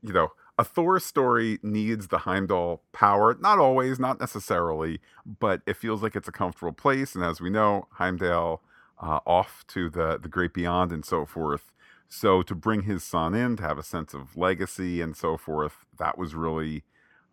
[0.05, 0.29] you know,
[0.59, 3.37] a Thor story needs the Heimdall power.
[3.41, 7.15] Not always, not necessarily, but it feels like it's a comfortable place.
[7.15, 8.63] And as we know, Heimdall
[9.01, 11.73] uh, off to the the great beyond and so forth.
[12.09, 15.85] So to bring his son in to have a sense of legacy and so forth,
[15.99, 16.83] that was really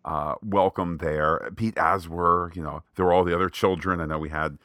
[0.04, 1.50] uh, welcome there.
[1.56, 4.00] Pete, as were you know, there were all the other children.
[4.00, 4.58] I know we had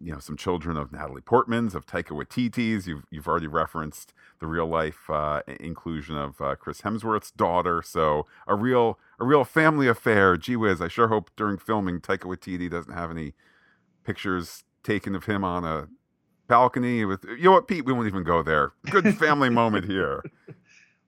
[0.00, 2.86] you know some children of Natalie Portman's, of Taika Waititi's.
[2.86, 7.82] You've you've already referenced the real life uh, inclusion of uh, Chris Hemsworth's daughter.
[7.82, 10.36] So a real a real family affair.
[10.36, 10.80] Gee whiz!
[10.80, 13.34] I sure hope during filming Taika Waititi doesn't have any
[14.04, 15.88] pictures taken of him on a
[16.46, 17.84] balcony with you know what Pete.
[17.84, 18.72] We won't even go there.
[18.90, 20.22] Good family moment here.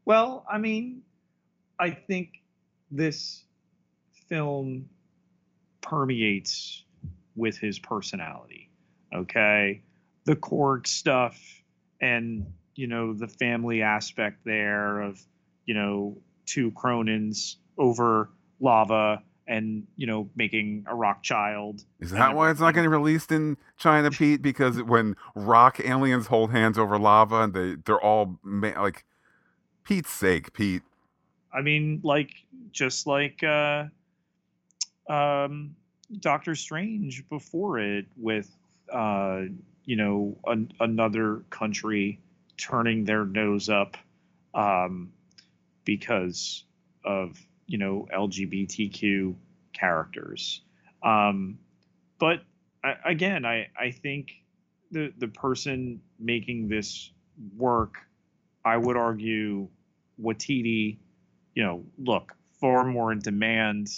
[0.04, 1.02] Well, I mean,
[1.78, 2.42] I think
[2.90, 3.44] this
[4.28, 4.88] film
[5.80, 6.84] permeates
[7.36, 8.70] with his personality
[9.14, 9.82] okay
[10.24, 11.38] the korg stuff
[12.00, 12.44] and
[12.76, 15.20] you know the family aspect there of
[15.64, 21.84] you know two Kronans over lava and you know making a rock child.
[22.00, 24.42] Is that why it's not getting released in china pete?
[24.42, 29.04] Because when rock aliens hold hands over lava and they they're all like
[29.84, 30.82] pete's sake pete.
[31.52, 32.30] I mean like
[32.72, 33.84] just like uh
[35.08, 35.74] um
[36.20, 38.50] doctor strange before it with
[38.92, 39.42] uh,
[39.84, 42.20] you know, an, another country
[42.56, 43.96] turning their nose up
[44.54, 45.12] um,
[45.84, 46.64] because
[47.04, 49.34] of you know LGBTQ
[49.72, 50.62] characters.
[51.02, 51.58] Um,
[52.18, 52.42] but
[52.82, 54.32] I, again, I I think
[54.90, 57.10] the the person making this
[57.56, 57.96] work,
[58.64, 59.68] I would argue,
[60.20, 60.98] Waititi,
[61.54, 63.88] you know, look far more in demand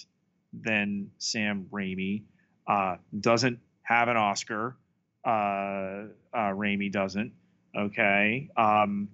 [0.52, 2.22] than Sam Raimi.
[2.66, 4.76] Uh, doesn't have an Oscar.
[5.24, 7.32] Uh, uh, Raimi doesn't.
[7.78, 8.50] Okay.
[8.56, 9.08] Um,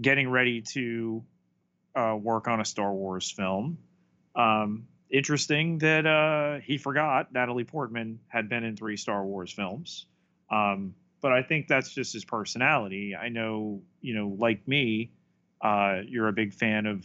[0.00, 1.22] getting ready to
[1.94, 3.78] uh, work on a Star Wars film.
[4.34, 10.06] Um, interesting that uh, he forgot Natalie Portman had been in three Star Wars films.
[10.50, 13.16] Um, but I think that's just his personality.
[13.16, 15.12] I know, you know, like me,
[15.60, 17.04] uh, you're a big fan of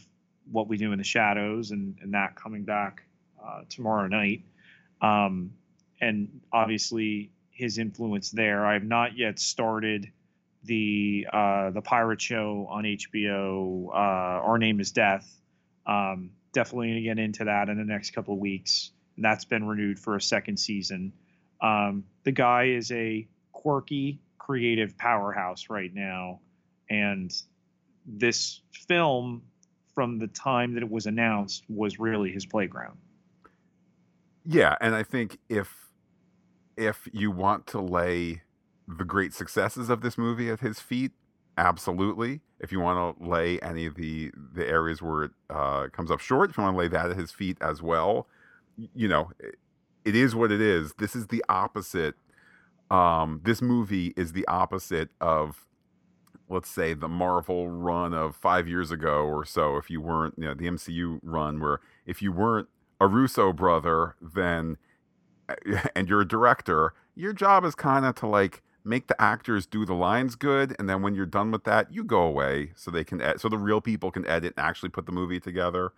[0.50, 3.02] what we do in the shadows and, and that coming back
[3.44, 4.42] uh, tomorrow night.
[5.00, 5.52] Um,
[6.00, 8.64] and obviously his influence there.
[8.66, 10.10] I have not yet started
[10.64, 13.88] the uh, the pirate show on HBO.
[13.88, 13.92] Uh,
[14.44, 15.30] Our Name Is Death.
[15.86, 18.90] Um, definitely going to get into that in the next couple of weeks.
[19.16, 21.12] And that's been renewed for a second season.
[21.60, 26.40] Um, the guy is a quirky, creative powerhouse right now,
[26.90, 27.32] and
[28.06, 29.42] this film,
[29.94, 32.98] from the time that it was announced, was really his playground.
[34.44, 35.72] Yeah, and I think if
[36.76, 38.42] if you want to lay
[38.86, 41.12] the great successes of this movie at his feet,
[41.56, 42.40] absolutely.
[42.60, 46.20] If you want to lay any of the the areas where it uh, comes up
[46.20, 48.26] short, if you want to lay that at his feet as well,
[48.76, 49.56] you know, it,
[50.04, 50.94] it is what it is.
[50.98, 52.14] This is the opposite.
[52.90, 55.66] Um, this movie is the opposite of,
[56.48, 59.76] let's say, the Marvel run of five years ago or so.
[59.76, 62.68] If you weren't, you know, the MCU run where if you weren't
[63.00, 64.76] a Russo brother, then
[65.96, 69.84] and you're a director, your job is kind of to like make the actors do
[69.84, 73.04] the lines good, and then when you're done with that, you go away so they
[73.04, 75.92] can ed- so the real people can edit and actually put the movie together.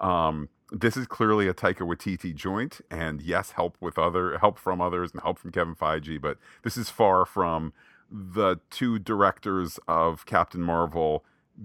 [0.00, 4.80] Um, this is clearly a Taika Waititi joint, and yes, help with other help from
[4.80, 7.72] others and help from Kevin Feige, but this is far from
[8.10, 11.24] the two directors of Captain Marvel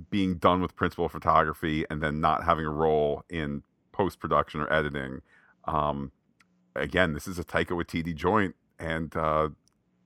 [0.10, 4.72] being done with principal photography and then not having a role in post production or
[4.72, 5.22] editing.
[5.66, 6.12] Um,
[6.76, 9.50] again, this is a Taika Waititi joint, and uh,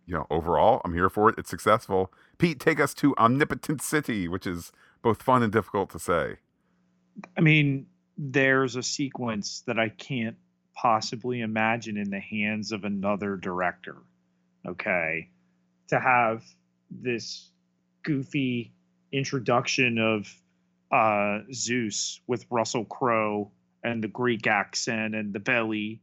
[0.06, 1.36] you know, overall, I'm here for it.
[1.38, 2.12] It's successful.
[2.38, 6.38] Pete, take us to Omnipotent City, which is both fun and difficult to say.
[7.38, 7.88] I mean,
[8.18, 10.38] there's a sequence that I can't
[10.76, 13.98] possibly imagine in the hands of another director.
[14.68, 15.30] Okay.
[15.90, 16.44] To have
[16.92, 17.50] this
[18.04, 18.74] goofy
[19.12, 20.34] introduction of
[20.92, 23.52] uh, Zeus with Russell Crowe
[23.84, 26.02] and the Greek accent and the belly,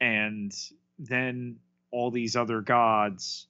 [0.00, 0.52] and
[0.98, 1.56] then
[1.96, 3.46] all these other gods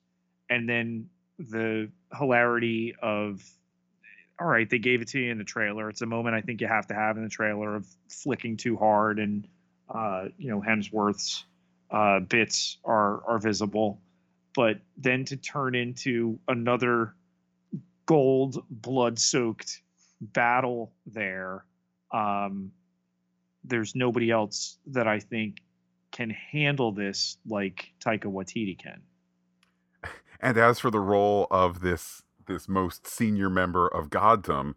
[0.48, 1.08] and then
[1.40, 3.42] the hilarity of
[4.40, 5.88] all right they gave it to you in the trailer.
[5.90, 8.76] It's a moment i think you have to have in the trailer of flicking too
[8.76, 9.48] hard and
[9.92, 11.44] uh, you know hemsworth's
[11.90, 14.00] uh, bits are are visible.
[14.54, 17.14] But then to turn into another
[18.06, 19.82] gold blood soaked
[20.20, 21.64] battle there
[22.12, 22.70] um,
[23.64, 25.56] there's nobody else that i think
[26.16, 29.02] can handle this like Taika Waititi can.
[30.38, 34.74] And as for the role of this this most senior member of Goddom,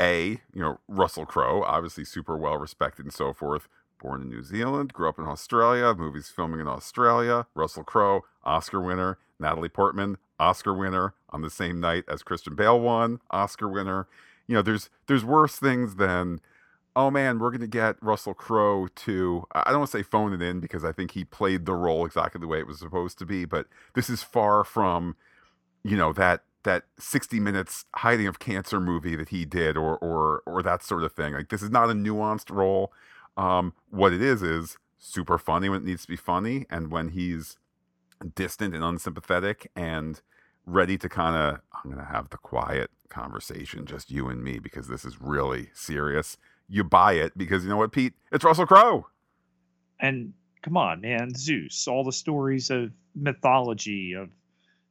[0.00, 3.68] a you know Russell Crowe, obviously super well respected and so forth.
[4.02, 7.46] Born in New Zealand, grew up in Australia, movies filming in Australia.
[7.54, 9.18] Russell Crowe, Oscar winner.
[9.38, 14.06] Natalie Portman, Oscar winner on the same night as Christian Bale won, Oscar winner.
[14.46, 16.40] You know, there's there's worse things than
[16.96, 20.32] oh man, we're going to get Russell Crowe to, I don't want to say phone
[20.32, 23.18] it in because I think he played the role exactly the way it was supposed
[23.18, 25.16] to be, but this is far from,
[25.82, 30.42] you know, that that 60 minutes hiding of cancer movie that he did or or
[30.44, 31.32] or that sort of thing.
[31.32, 32.92] Like this is not a nuanced role.
[33.36, 37.10] Um, what it is is super funny when it needs to be funny and when
[37.10, 37.56] he's
[38.34, 40.20] distant and unsympathetic and
[40.66, 44.58] ready to kind of I'm going to have the quiet conversation just you and me
[44.58, 46.36] because this is really serious
[46.70, 48.14] you buy it because you know what, Pete?
[48.32, 49.06] It's Russell Crowe.
[49.98, 54.30] And come on, man, Zeus, all the stories of mythology of,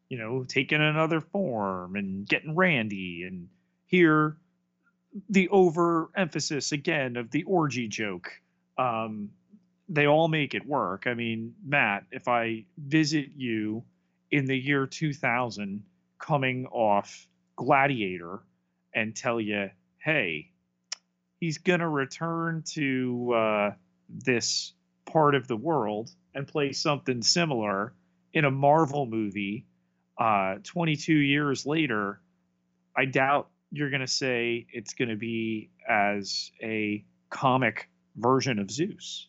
[0.10, 3.48] you know, taking another form and getting randy and
[3.86, 4.38] here
[5.30, 8.30] the overemphasis again of the orgy joke.
[8.78, 9.32] Um,
[9.88, 11.08] they all make it work.
[11.08, 13.84] I mean, Matt, if I visit you
[14.30, 15.84] in the year 2000
[16.20, 17.26] coming off
[17.56, 18.42] Gladiator
[18.94, 20.52] and tell you, hey,
[21.40, 23.72] he's going to return to uh,
[24.10, 24.74] this
[25.06, 27.94] part of the world and play something similar
[28.34, 29.66] in a Marvel movie
[30.18, 32.20] uh, 22 years later,
[32.96, 38.70] I doubt you're going to say it's going to be as a comic version of
[38.70, 39.28] Zeus.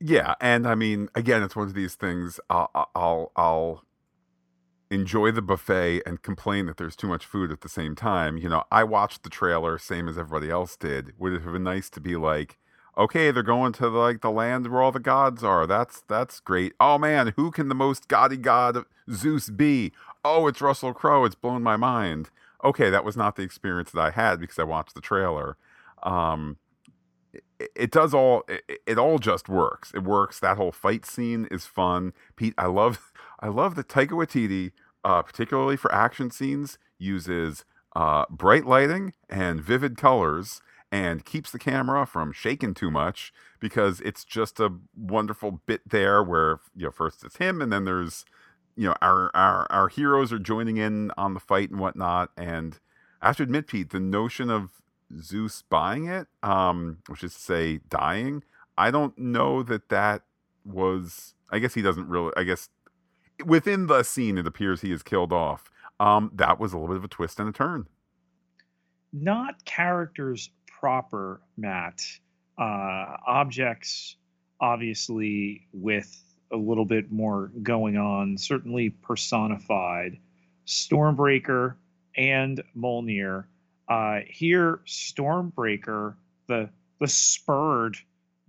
[0.00, 2.40] Yeah, and I mean, again, it's one of these things.
[2.50, 3.84] I'll, I'll, I'll
[4.90, 8.36] enjoy the buffet and complain that there's too much food at the same time.
[8.36, 11.12] You know, I watched the trailer same as everybody else did.
[11.18, 12.58] Would it have been nice to be like,
[12.96, 15.66] okay, they're going to the, like the land where all the gods are.
[15.66, 16.74] That's that's great.
[16.80, 19.92] Oh man, who can the most gaudy god Zeus be?
[20.24, 21.24] Oh, it's Russell Crowe.
[21.24, 22.30] It's blown my mind.
[22.62, 25.56] Okay, that was not the experience that I had because I watched the trailer.
[26.02, 26.56] Um,
[27.74, 29.92] it does all it, it, all just works.
[29.94, 30.38] It works.
[30.40, 32.12] That whole fight scene is fun.
[32.36, 34.72] Pete, I love I love that Taika Waititi,
[35.04, 37.64] uh, particularly for action scenes, uses
[37.94, 40.60] uh, bright lighting and vivid colors
[40.90, 46.22] and keeps the camera from shaking too much because it's just a wonderful bit there
[46.22, 48.24] where you know first it's him and then there's
[48.76, 52.78] you know our our our heroes are joining in on the fight and whatnot and
[53.24, 54.82] I have to admit Pete the notion of
[55.18, 58.42] Zeus buying it, um, which is to say dying.
[58.76, 60.22] I don't know that that
[60.64, 61.34] was.
[61.50, 62.32] I guess he doesn't really.
[62.36, 62.68] I guess
[63.44, 65.70] within the scene, it appears he is killed off.
[66.00, 67.86] Um, that was a little bit of a twist and a turn.
[69.12, 72.02] Not characters proper, Matt.
[72.58, 74.16] Uh, objects,
[74.60, 76.20] obviously, with
[76.52, 80.18] a little bit more going on, certainly personified.
[80.66, 81.74] Stormbreaker
[82.16, 83.44] and Mjolnir
[83.88, 86.14] uh, here, Stormbreaker,
[86.48, 86.70] the
[87.00, 87.96] the spurred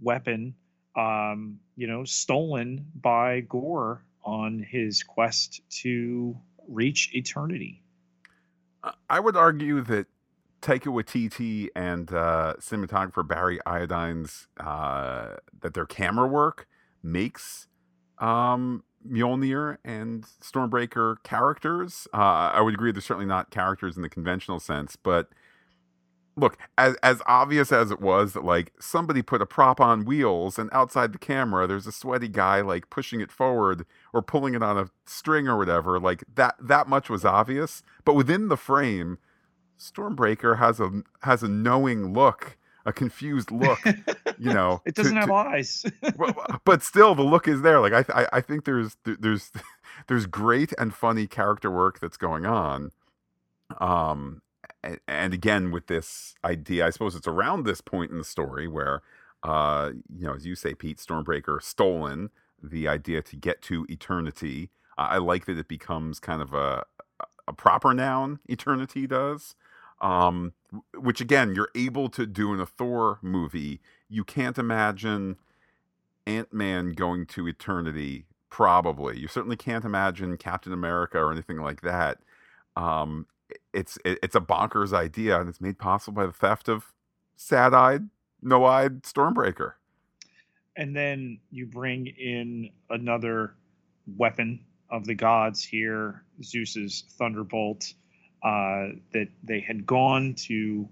[0.01, 0.55] weapon,
[0.95, 6.35] um, you know, stolen by Gorr on his quest to
[6.67, 7.83] reach eternity.
[9.09, 10.07] I would argue that
[10.61, 16.67] Taika Waititi and uh, cinematographer Barry Idoine's uh, that their camera work
[17.03, 17.67] makes
[18.17, 22.07] um, Mjolnir and Stormbreaker characters.
[22.13, 25.29] Uh, I would agree they're certainly not characters in the conventional sense, but
[26.35, 30.59] look, as as obvious as it was that like somebody put a prop on wheels
[30.59, 34.63] and outside the camera there's a sweaty guy like pushing it forward or pulling it
[34.63, 37.83] on a string or whatever, like that that much was obvious.
[38.03, 39.17] But within the frame,
[39.79, 43.79] Stormbreaker has a has a knowing look a confused look.
[44.37, 45.85] You know, it doesn't to, have to, eyes.
[46.65, 47.79] but still, the look is there.
[47.79, 49.51] Like I, I, I think there's there's
[50.07, 52.91] there's great and funny character work that's going on.
[53.79, 54.41] Um,
[55.07, 59.01] and, again with this idea, I suppose it's around this point in the story where,
[59.43, 62.29] uh, you know, as you say, Pete Stormbreaker stolen
[62.61, 64.69] the idea to get to eternity.
[64.97, 66.83] I like that it becomes kind of a
[67.47, 68.39] a proper noun.
[68.47, 69.55] Eternity does
[70.01, 70.53] um,
[70.95, 73.81] which again you're able to do in a Thor movie.
[74.09, 75.37] You can't imagine
[76.27, 78.25] Ant Man going to eternity.
[78.49, 82.19] Probably, you certainly can't imagine Captain America or anything like that.
[82.75, 83.27] Um,
[83.73, 86.93] it's it, it's a bonkers idea, and it's made possible by the theft of
[87.35, 88.09] sad-eyed,
[88.41, 89.73] no-eyed Stormbreaker.
[90.75, 93.55] And then you bring in another
[94.17, 97.93] weapon of the gods here, Zeus's thunderbolt
[98.43, 100.87] uh, that they had gone to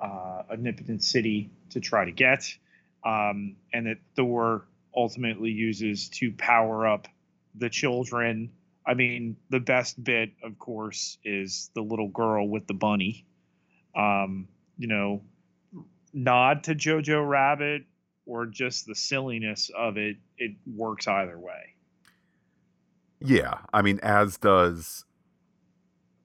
[0.00, 2.52] uh, Omnipotent City to try to get,
[3.04, 7.06] um, and that Thor ultimately uses to power up
[7.54, 8.50] the children.
[8.86, 13.26] I mean, the best bit, of course, is the little girl with the bunny.
[13.96, 15.22] Um, you know,
[16.12, 17.82] nod to Jojo Rabbit
[18.26, 20.16] or just the silliness of it.
[20.38, 21.74] It works either way.
[23.20, 25.04] Yeah, I mean, as does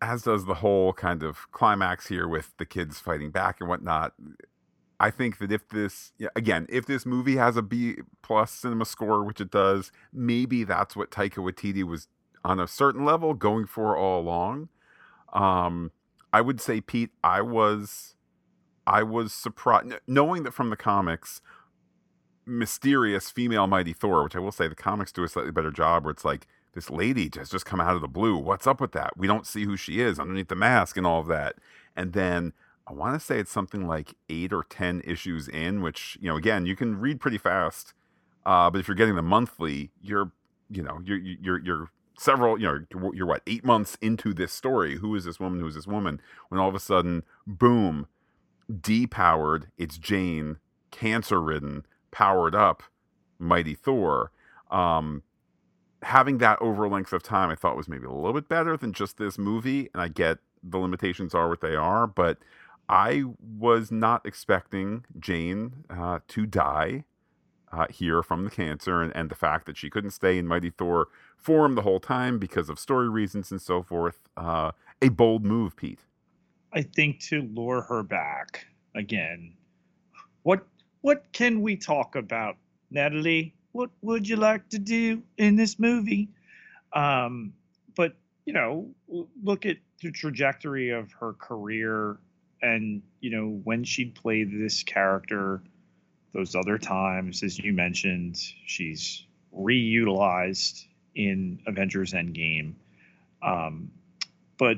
[0.01, 4.13] as does the whole kind of climax here with the kids fighting back and whatnot.
[4.99, 9.23] I think that if this, again, if this movie has a B plus cinema score,
[9.23, 12.07] which it does, maybe that's what Taika Waititi was
[12.43, 14.69] on a certain level going for all along.
[15.33, 15.91] Um,
[16.33, 18.15] I would say, Pete, I was,
[18.87, 21.41] I was surprised knowing that from the comics,
[22.45, 26.03] mysterious female mighty Thor, which I will say the comics do a slightly better job,
[26.03, 28.37] where it's like this lady has just come out of the blue.
[28.37, 29.17] What's up with that?
[29.17, 31.55] We don't see who she is underneath the mask and all of that.
[31.95, 32.53] And then
[32.87, 36.37] I want to say it's something like eight or 10 issues in, which, you know,
[36.37, 37.93] again, you can read pretty fast.
[38.45, 40.31] Uh, but if you're getting the monthly, you're,
[40.69, 44.97] you know, you're, you're, you're several, you know, you're, what, eight months into this story.
[44.97, 45.59] Who is this woman?
[45.59, 46.21] Who is this woman?
[46.49, 48.07] When all of a sudden, boom,
[48.71, 50.57] depowered, it's Jane,
[50.91, 52.83] cancer ridden, powered up,
[53.39, 54.31] Mighty Thor.
[54.69, 55.23] Um,
[56.03, 58.77] having that over a length of time, I thought was maybe a little bit better
[58.77, 59.89] than just this movie.
[59.93, 62.37] And I get the limitations are what they are, but
[62.87, 67.05] I was not expecting Jane uh, to die
[67.71, 70.69] uh, here from the cancer, and, and the fact that she couldn't stay in Mighty
[70.69, 71.07] Thor
[71.41, 74.19] form the whole time because of story reasons and so forth.
[74.37, 74.71] Uh,
[75.01, 75.99] a bold move, Pete.
[76.73, 78.65] I think to lure her back
[78.95, 79.53] again.
[80.43, 80.65] What
[81.01, 82.57] what can we talk about,
[82.91, 83.55] Natalie?
[83.71, 86.29] what would you like to do in this movie?
[86.93, 87.53] Um,
[87.95, 88.15] but
[88.45, 88.89] you know,
[89.43, 92.17] look at the trajectory of her career,
[92.61, 95.61] and you know when she played this character,
[96.33, 99.25] those other times, as you mentioned, she's
[99.55, 100.85] reutilized
[101.15, 102.73] in Avengers Endgame.
[103.41, 103.91] Um,
[104.57, 104.77] but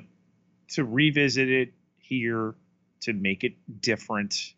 [0.69, 2.55] to revisit it here,
[3.01, 4.53] to make it different,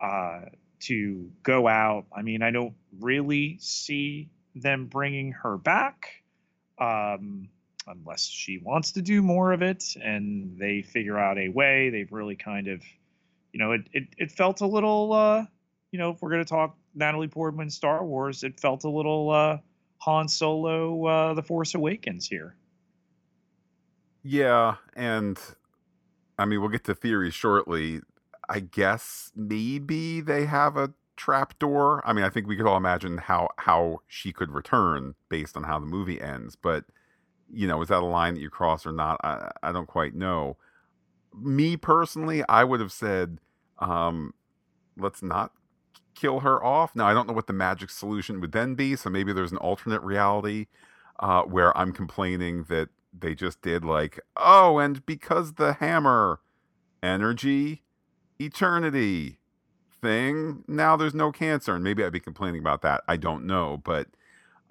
[0.00, 0.40] uh,
[0.80, 2.06] to go out.
[2.14, 6.22] I mean, I don't really see them bringing her back
[6.78, 7.48] um,
[7.86, 11.90] unless she wants to do more of it and they figure out a way.
[11.90, 12.82] They've really kind of,
[13.52, 15.44] you know, it, it, it felt a little, uh,
[15.90, 19.30] you know, if we're going to talk Natalie Portman Star Wars, it felt a little
[19.30, 19.58] uh,
[20.04, 22.56] Han Solo, uh, The Force Awakens here.
[24.22, 25.38] Yeah, and
[26.38, 28.00] I mean, we'll get to theories shortly.
[28.48, 32.02] I guess maybe they have a trap door.
[32.04, 35.64] I mean, I think we could all imagine how how she could return based on
[35.64, 36.84] how the movie ends, but
[37.50, 39.18] you know, is that a line that you cross or not?
[39.24, 40.58] I I don't quite know.
[41.34, 43.38] Me personally, I would have said,
[43.78, 44.34] um,
[44.98, 45.52] let's not
[46.14, 46.94] kill her off.
[46.94, 49.58] Now I don't know what the magic solution would then be, so maybe there's an
[49.58, 50.66] alternate reality
[51.20, 56.40] uh, where I'm complaining that they just did like, oh, and because the hammer
[57.02, 57.82] energy
[58.40, 59.38] eternity
[60.02, 61.74] thing, now there's no cancer.
[61.74, 63.02] And maybe I'd be complaining about that.
[63.08, 63.80] I don't know.
[63.82, 64.08] But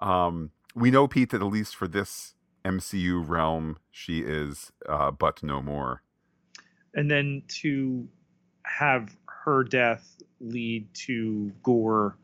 [0.00, 2.34] um, we know, Pete, that at least for this
[2.64, 6.02] MCU realm, she is uh, but no more.
[6.94, 8.06] And then to
[8.64, 12.16] have her death lead to Gorr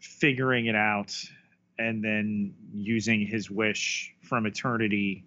[0.00, 1.14] figuring it out
[1.78, 5.24] and then using his wish from eternity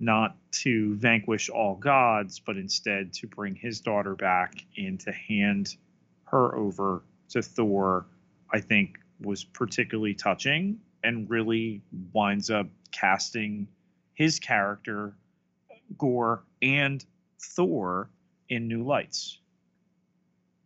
[0.00, 5.76] not to vanquish all gods, but instead to bring his daughter back and to hand
[6.24, 8.06] her over to Thor,
[8.50, 11.82] I think was particularly touching and really
[12.12, 13.66] winds up casting
[14.14, 15.14] his character,
[15.96, 17.04] Gorr, and
[17.40, 18.10] Thor
[18.48, 19.38] in new lights.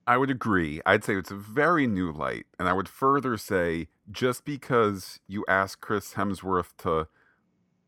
[0.07, 0.81] I would agree.
[0.85, 2.47] I'd say it's a very new light.
[2.59, 7.09] And I would further say just because you ask Chris Hemsworth to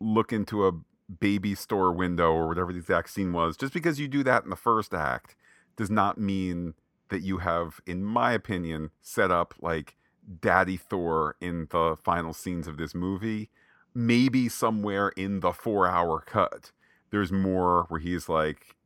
[0.00, 0.72] look into a
[1.20, 4.50] baby store window or whatever the exact scene was, just because you do that in
[4.50, 5.34] the first act
[5.76, 6.74] does not mean
[7.08, 9.96] that you have, in my opinion, set up like
[10.40, 13.50] Daddy Thor in the final scenes of this movie.
[13.94, 16.72] Maybe somewhere in the four hour cut,
[17.10, 18.76] there's more where he's like,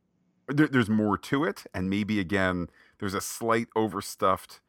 [0.48, 1.64] there, there's more to it.
[1.72, 2.68] And maybe again,
[2.98, 4.60] there's a slight overstuffed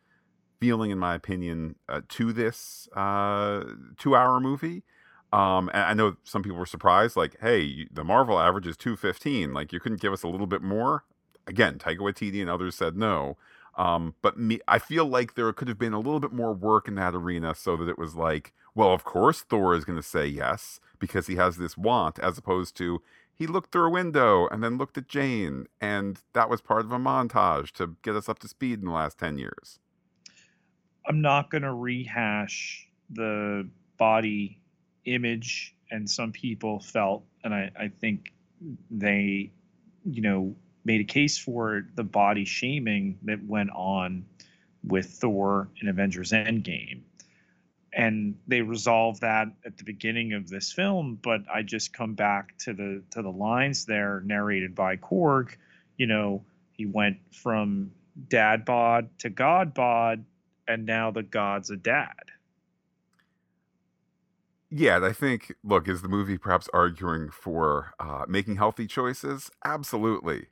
[0.59, 3.63] feeling, in my opinion, uh, to this uh,
[3.97, 4.83] two hour movie.
[5.31, 9.53] Um, and I know some people were surprised, like, hey, the Marvel average is 215.
[9.53, 11.03] Like, you couldn't give us a little bit more?
[11.45, 13.37] Again, Taika Waititi and others said no.
[13.77, 16.87] Um, but me, I feel like there could have been a little bit more work
[16.87, 20.03] in that arena so that it was like, well, of course Thor is going to
[20.03, 23.01] say yes because he has this want, as opposed to
[23.39, 26.91] he looked through a window and then looked at Jane, and that was part of
[26.91, 29.79] a montage to get us up to speed in the last 10 years.
[31.07, 33.67] I'm not going to rehash the
[33.97, 34.59] body
[35.05, 38.33] image, and some people felt, and I, I think
[38.91, 39.53] they,
[40.03, 44.25] you know, made a case for the body shaming that went on
[44.83, 47.03] with Thor in Avengers Endgame.
[47.93, 52.57] And they resolve that at the beginning of this film, but I just come back
[52.59, 55.55] to the to the lines there narrated by Korg.
[55.97, 57.91] You know, he went from
[58.27, 60.23] dad bod to god bod,
[60.67, 62.31] and now the god's a dad.
[64.71, 69.49] Yeah, I think, look, is the movie perhaps arguing for uh, making healthy choices?
[69.65, 70.47] Absolutely.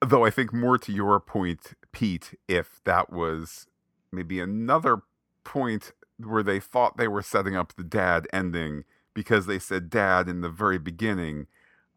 [0.00, 3.66] Though I think more to your point, Pete, if that was
[4.12, 5.02] maybe another
[5.42, 5.92] point
[6.24, 10.40] where they thought they were setting up the dad ending because they said dad in
[10.40, 11.46] the very beginning,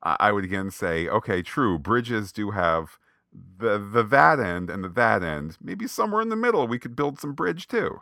[0.01, 2.99] I would again say, okay, true, bridges do have
[3.31, 5.57] the the that end and the that end.
[5.61, 8.01] Maybe somewhere in the middle we could build some bridge too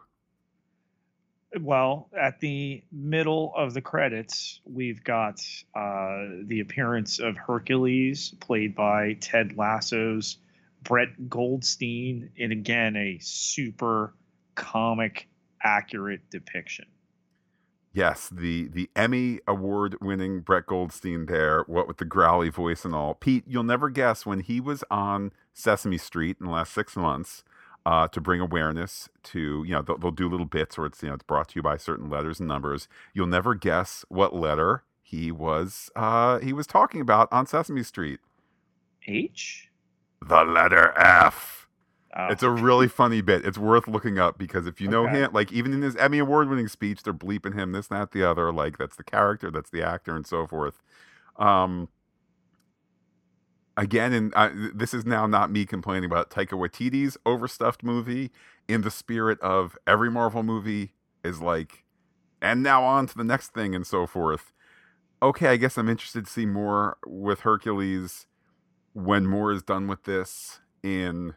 [1.59, 5.41] well, at the middle of the credits, we've got
[5.75, 10.37] uh, the appearance of Hercules, played by Ted Lasso's
[10.83, 14.13] Brett Goldstein, in again a super
[14.55, 15.27] comic
[15.63, 16.85] accurate depiction.
[17.93, 22.95] Yes, the the Emmy award winning Brett Goldstein there, what with the growly voice and
[22.95, 23.15] all.
[23.15, 27.43] Pete, you'll never guess when he was on Sesame Street in the last six months
[27.85, 31.09] uh, to bring awareness to you know they'll, they'll, do little bits or it's you
[31.09, 32.87] know it's brought to you by certain letters and numbers.
[33.13, 38.19] You'll never guess what letter he was uh, he was talking about on Sesame Street.
[39.07, 39.69] H.
[40.25, 41.60] The letter F.
[42.15, 42.27] Oh.
[42.27, 43.45] It's a really funny bit.
[43.45, 45.21] It's worth looking up because if you know okay.
[45.21, 48.23] him, like even in his Emmy award winning speech, they're bleeping him this, that, the
[48.23, 48.51] other.
[48.51, 50.81] Like that's the character, that's the actor, and so forth.
[51.37, 51.87] Um,
[53.77, 58.31] again, and uh, this is now not me complaining about Taika Waititi's overstuffed movie.
[58.67, 60.93] In the spirit of every Marvel movie
[61.23, 61.83] is like,
[62.41, 64.53] and now on to the next thing and so forth.
[65.21, 68.27] Okay, I guess I'm interested to see more with Hercules
[68.93, 71.35] when more is done with this in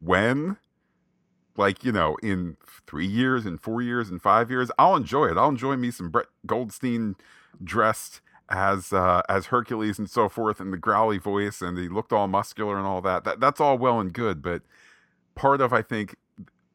[0.00, 0.56] when?
[1.56, 4.70] Like you know in three years in four years in five years?
[4.78, 5.36] I'll enjoy it.
[5.36, 7.16] I'll enjoy me some brett goldstein
[7.62, 12.12] dressed as uh, as hercules and so forth and the growly voice and he looked
[12.12, 13.24] all muscular and all that.
[13.24, 14.62] that that's all well and good but
[15.34, 16.16] part of i think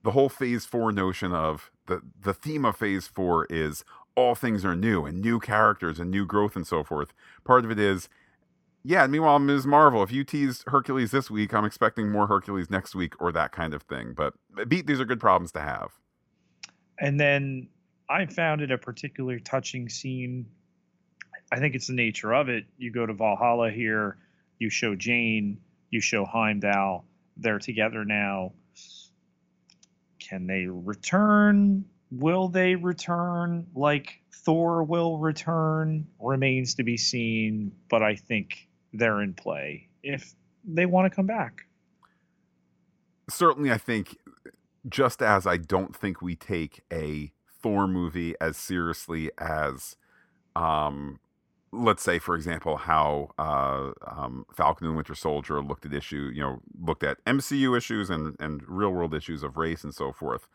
[0.03, 3.83] the whole phase four notion of the the theme of phase four is
[4.15, 7.13] all things are new and new characters and new growth and so forth.
[7.43, 8.09] Part of it is
[8.83, 9.65] yeah, meanwhile, Ms.
[9.65, 13.53] Marvel, if you tease Hercules this week, I'm expecting more Hercules next week or that
[13.53, 14.13] kind of thing.
[14.15, 14.33] But
[14.69, 15.91] Pete these are good problems to have.
[16.99, 17.69] And then
[18.09, 20.47] I found it a particularly touching scene.
[21.51, 22.65] I think it's the nature of it.
[22.77, 24.17] You go to Valhalla here,
[24.59, 25.59] you show Jane,
[25.89, 27.05] you show Heimdall.
[27.37, 28.51] They're together now.
[30.19, 31.85] Can they return?
[32.11, 36.07] Will they return like Thor will return?
[36.19, 37.71] Remains to be seen.
[37.89, 40.33] But I think they're in play if
[40.63, 41.65] they want to come back.
[43.29, 44.17] Certainly, I think
[44.87, 47.31] just as I don't think we take a
[47.61, 49.95] Thor movie as seriously as,
[50.55, 51.19] um,
[51.71, 56.41] let's say, for example, how uh, um, Falcon and Winter Soldier looked at issue, you
[56.41, 60.47] know, looked at MCU issues and and real world issues of race and so forth.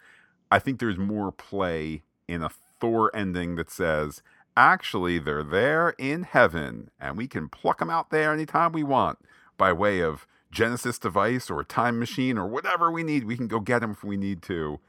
[0.50, 4.22] I think there's more play in a Thor ending that says,
[4.58, 9.18] actually they're there in heaven and we can pluck them out there anytime we want
[9.56, 13.24] by way of Genesis device or time machine or whatever we need.
[13.24, 14.80] We can go get them if we need to.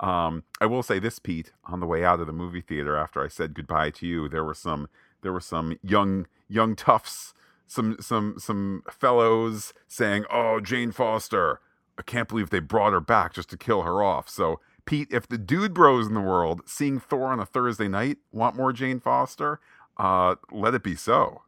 [0.00, 1.52] Um, I will say this, Pete.
[1.66, 4.44] On the way out of the movie theater, after I said goodbye to you, there
[4.44, 4.88] were some
[5.22, 7.32] there were some young young toughs,
[7.68, 11.60] some some some fellows saying, "Oh, Jane Foster,
[11.96, 15.28] I can't believe they brought her back just to kill her off." So Pete, if
[15.28, 19.00] the dude bros in the world seeing Thor on a Thursday night want more Jane
[19.00, 19.60] Foster,
[19.96, 21.42] uh, let it be so.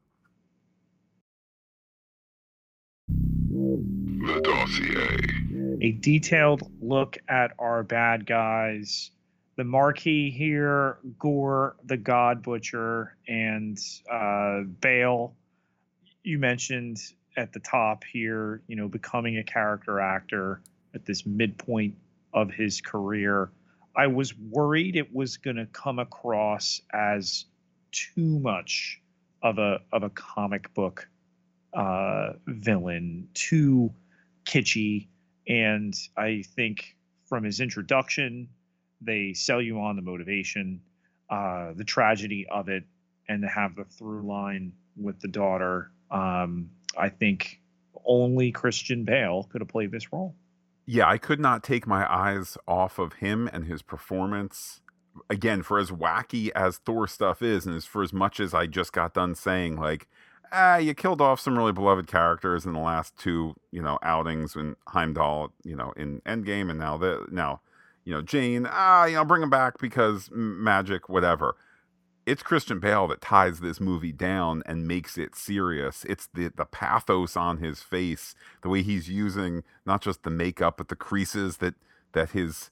[3.49, 5.18] The dossier.
[5.82, 9.11] A detailed look at our bad guys.
[9.57, 13.78] The marquee here, Gorr, the God Butcher, and
[14.11, 15.35] uh, Bale.
[16.22, 16.99] You mentioned
[17.37, 20.61] at the top here, you know, becoming a character actor
[20.95, 21.97] at this midpoint
[22.35, 23.51] of his career.
[23.97, 27.47] I was worried it was going to come across as
[27.93, 29.01] too much
[29.43, 31.09] of a of a comic book
[31.72, 33.95] uh, villain, too
[34.45, 35.07] kitschy,
[35.47, 38.49] and I think from his introduction,
[39.01, 40.80] they sell you on the motivation,
[41.30, 42.85] uh, the tragedy of it,
[43.28, 45.91] and to have the through line with the daughter.
[46.11, 47.61] Um, I think
[48.05, 50.35] only Christian Bale could have played this role
[50.87, 54.80] yeah, I could not take my eyes off of him and his performance.
[55.30, 58.66] Again, for as wacky as Thor stuff is, and as for as much as I
[58.66, 60.09] just got done saying, like,
[60.53, 64.57] ah, you killed off some really beloved characters in the last two, you know, outings
[64.57, 67.61] in Heimdall, you know, in Endgame, and now the now,
[68.05, 71.55] you know, Jane, ah, you know, bring him back because magic, whatever
[72.26, 76.04] it's Christian Bale that ties this movie down and makes it serious.
[76.08, 80.76] It's the the pathos on his face, the way he's using not just the makeup
[80.78, 81.74] but the creases that
[82.12, 82.70] that his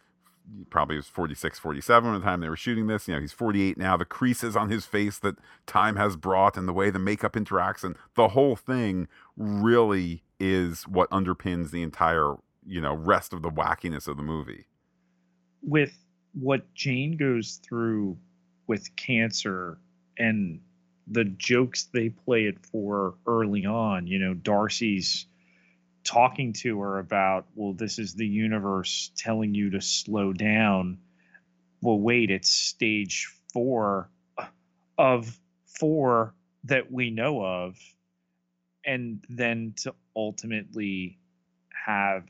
[0.70, 3.06] probably was 46 47 at the time they were shooting this.
[3.06, 3.96] You know he's 48 now.
[3.96, 5.36] The creases on his face that
[5.66, 10.88] time has brought and the way the makeup interacts and the whole thing really is
[10.88, 12.36] what underpins the entire
[12.66, 14.66] you know rest of the wackiness of the movie.
[15.62, 15.92] With
[16.32, 18.16] what jane goes through
[18.66, 19.78] with cancer
[20.18, 20.60] and
[21.06, 24.06] the jokes they play it for early on.
[24.06, 25.26] You know, Darcy's
[26.04, 30.98] talking to her about, well, this is the universe telling you to slow down.
[31.80, 34.08] Well, wait, it's stage four
[34.38, 34.46] uh,
[34.98, 36.34] of four
[36.64, 37.76] that we know of.
[38.84, 41.18] And then to ultimately
[41.86, 42.24] have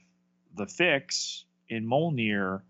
[0.55, 2.61] the fix in Mjolnir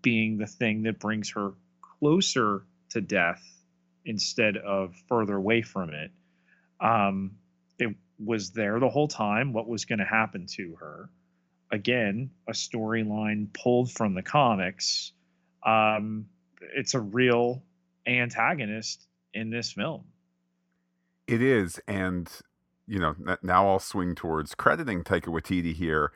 [0.00, 3.42] being the thing that brings her closer to death
[4.04, 6.10] instead of further away from it.
[6.80, 7.32] Um,
[7.78, 9.52] it was there the whole time.
[9.52, 11.10] What was going to happen to her?
[11.70, 15.12] Again, a storyline pulled from the comics.
[15.64, 16.26] Um,
[16.74, 17.62] it's a real
[18.06, 20.04] antagonist in this film.
[21.26, 22.30] It is, and
[22.86, 26.10] you know, now I'll swing towards crediting Taika Waititi here.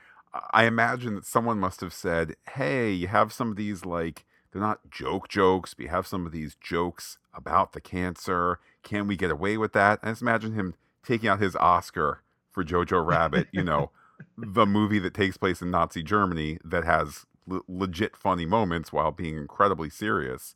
[0.52, 4.62] I imagine that someone must have said, "Hey, you have some of these like they're
[4.62, 5.74] not joke jokes.
[5.76, 8.59] We have some of these jokes about the cancer.
[8.82, 9.98] Can we get away with that?
[10.03, 10.74] I just imagine him
[11.05, 13.90] taking out his Oscar for Jojo Rabbit, you know,
[14.36, 19.11] the movie that takes place in Nazi Germany that has l- legit funny moments while
[19.11, 20.55] being incredibly serious.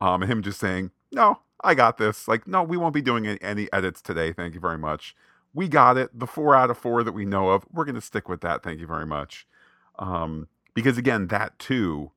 [0.00, 2.26] Um, him just saying, no, I got this.
[2.26, 4.32] Like, no, we won't be doing any, edits today.
[4.32, 5.14] Thank you very much.
[5.54, 6.18] We got it.
[6.18, 8.62] The four out of four that we know of, we're going to stick with that.
[8.62, 9.46] Thank you very much.
[9.98, 12.10] Um, because again, that too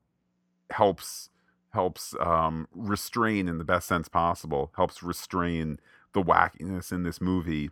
[0.72, 1.30] helps
[1.72, 5.80] helps um, restrain in the best sense possible helps restrain
[6.14, 7.70] the wackiness in this movie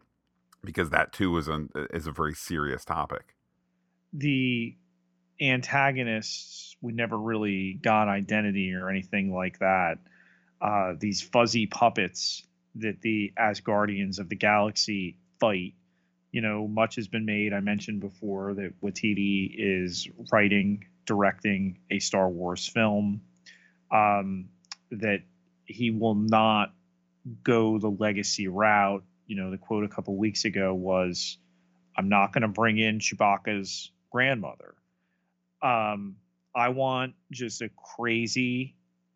[0.63, 3.35] because that too is a is a very serious topic.
[4.13, 4.75] The
[5.39, 9.95] antagonists we never really got identity or anything like that.
[10.61, 12.43] Uh, these fuzzy puppets
[12.75, 15.73] that the as guardians of the galaxy fight.
[16.31, 17.53] You know, much has been made.
[17.53, 23.21] I mentioned before that Waititi is writing, directing a Star Wars film.
[23.89, 24.49] Um,
[24.91, 25.21] that
[25.65, 26.73] he will not
[27.43, 29.03] go the legacy route.
[29.25, 31.37] You know, the quote a couple weeks ago was,
[31.97, 34.75] "I'm not going to bring in Chewbacca's grandmother."
[35.61, 36.17] Um,
[36.55, 38.75] I want just a crazy,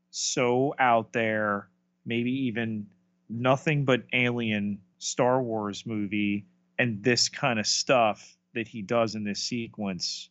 [0.10, 1.70] so out there,
[2.06, 2.88] maybe even
[3.30, 6.46] nothing but alien Star Wars movie
[6.78, 10.30] and this kind of stuff that he does in this sequence,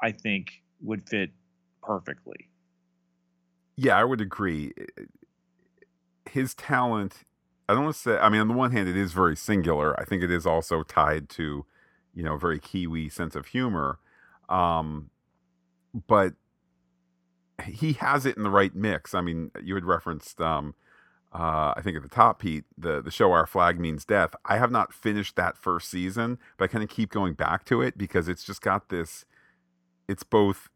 [0.00, 1.30] I think would fit
[1.82, 2.48] perfectly.
[3.76, 4.72] Yeah, I would agree.
[6.28, 7.24] His talent,
[7.68, 9.98] I don't want to say, I mean, on the one hand, it is very singular.
[10.00, 11.64] I think it is also tied to,
[12.14, 13.98] you know, very Kiwi sense of humor.
[14.48, 15.10] Um,
[16.06, 16.34] but
[17.64, 19.14] he has it in the right mix.
[19.14, 20.74] I mean, you had referenced, um,
[21.32, 24.34] uh, I think at the top, Pete, the the show Our Flag Means Death.
[24.44, 27.82] I have not finished that first season, but I kind of keep going back to
[27.82, 29.24] it because it's just got this.
[30.08, 30.68] It's both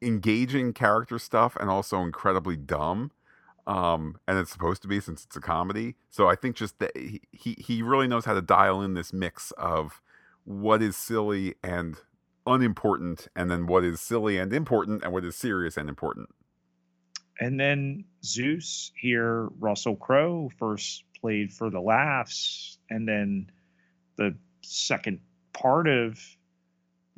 [0.00, 3.10] engaging character stuff and also incredibly dumb,
[3.66, 5.96] um, and it's supposed to be since it's a comedy.
[6.10, 7.20] So I think just that he
[7.58, 10.00] he really knows how to dial in this mix of
[10.44, 11.96] what is silly and
[12.46, 16.30] unimportant, and then what is silly and important, and what is serious and important
[17.40, 23.50] and then Zeus here, Russell Crowe first played for the laughs, and then
[24.16, 25.20] the second
[25.52, 26.18] part of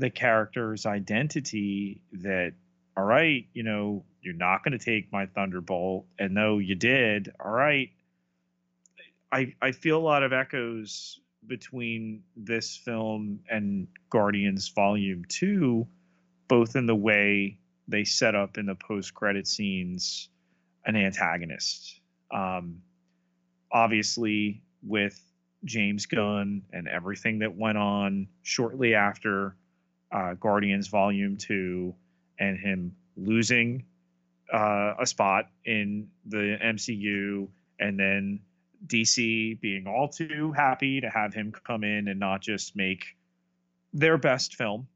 [0.01, 2.55] the character's identity that
[2.97, 7.33] all right, you know, you're not going to take my thunderbolt, and though you did,
[7.43, 7.91] all right.
[9.33, 15.87] I I feel a lot of echoes between this film and Guardians Volume Two,
[16.49, 20.29] both in the way they set up in the post credit scenes
[20.85, 22.01] an antagonist.
[22.33, 22.83] Um,
[23.73, 25.21] obviously, with
[25.65, 29.57] James Gunn and everything that went on shortly after
[30.13, 31.95] uh, Guardians Volume 2
[32.39, 33.85] and him losing
[34.53, 37.49] uh, a spot in the MCU
[37.79, 38.41] and then
[38.87, 43.05] DC being all too happy to have him come in and not just make
[43.93, 44.87] their best film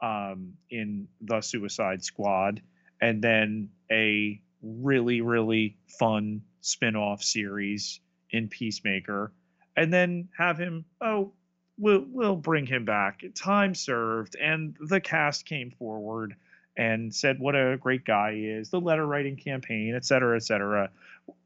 [0.00, 2.60] um, in the Suicide Squad,
[3.00, 8.00] and then a really really fun spin-off series
[8.30, 9.32] in Peacemaker,
[9.76, 11.32] and then have him oh
[11.78, 13.22] we'll we'll bring him back.
[13.34, 16.36] Time served, and the cast came forward
[16.76, 18.70] and said what a great guy he is.
[18.70, 20.90] The letter writing campaign, et cetera, et cetera.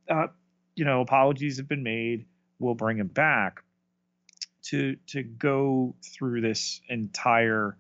[0.09, 0.29] Uh,
[0.75, 2.27] you know, apologies have been made.
[2.59, 3.63] We'll bring him back
[4.65, 7.77] to to go through this entire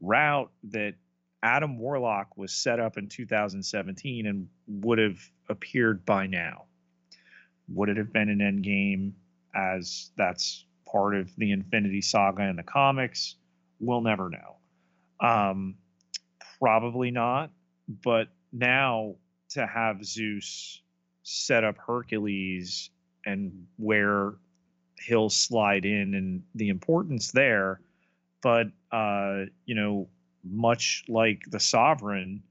[0.00, 0.94] route that
[1.42, 5.18] Adam Warlock was set up in 2017 and would have
[5.48, 6.64] appeared by now.
[7.68, 9.12] Would it have been an Endgame
[9.54, 13.36] as that's part of the Infinity Saga in the comics?
[13.80, 15.26] We'll never know.
[15.26, 15.76] Um,
[16.58, 17.50] probably not.
[18.02, 19.16] But now
[19.50, 20.82] to have Zeus
[21.22, 22.90] set up Hercules
[23.24, 24.34] and where
[25.00, 27.80] he'll slide in and the importance there
[28.42, 30.08] but uh, you know,
[30.44, 32.42] much like the sovereign,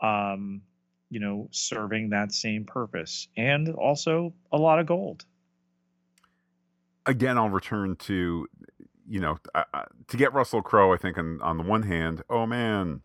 [0.00, 0.62] um,
[1.10, 5.24] you know, serving that same purpose, and also a lot of gold.
[7.06, 8.46] Again, I'll return to,
[9.08, 9.38] you know,
[10.08, 10.92] to get Russell Crowe.
[10.92, 13.02] I think on on the one hand, oh man,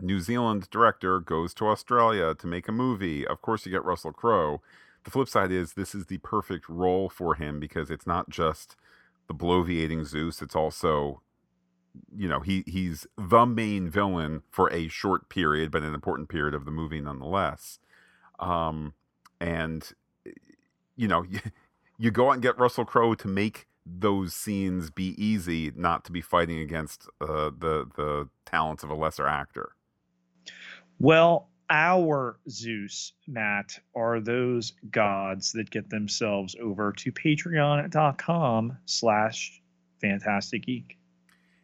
[0.00, 3.26] New Zealand director goes to Australia to make a movie.
[3.26, 4.60] Of course, you get Russell Crowe.
[5.04, 8.76] The flip side is this is the perfect role for him because it's not just
[9.28, 11.22] the bloviating Zeus; it's also
[12.16, 16.54] you know he he's the main villain for a short period but an important period
[16.54, 17.78] of the movie nonetheless
[18.38, 18.92] um
[19.40, 19.92] and
[20.96, 21.24] you know
[21.98, 26.12] you, go out and get russell crowe to make those scenes be easy not to
[26.12, 29.72] be fighting against uh, the the talents of a lesser actor?
[30.98, 39.60] Well our zeus matt are those gods that get themselves over to patreon.com slash
[40.00, 40.96] Phantastic Geek.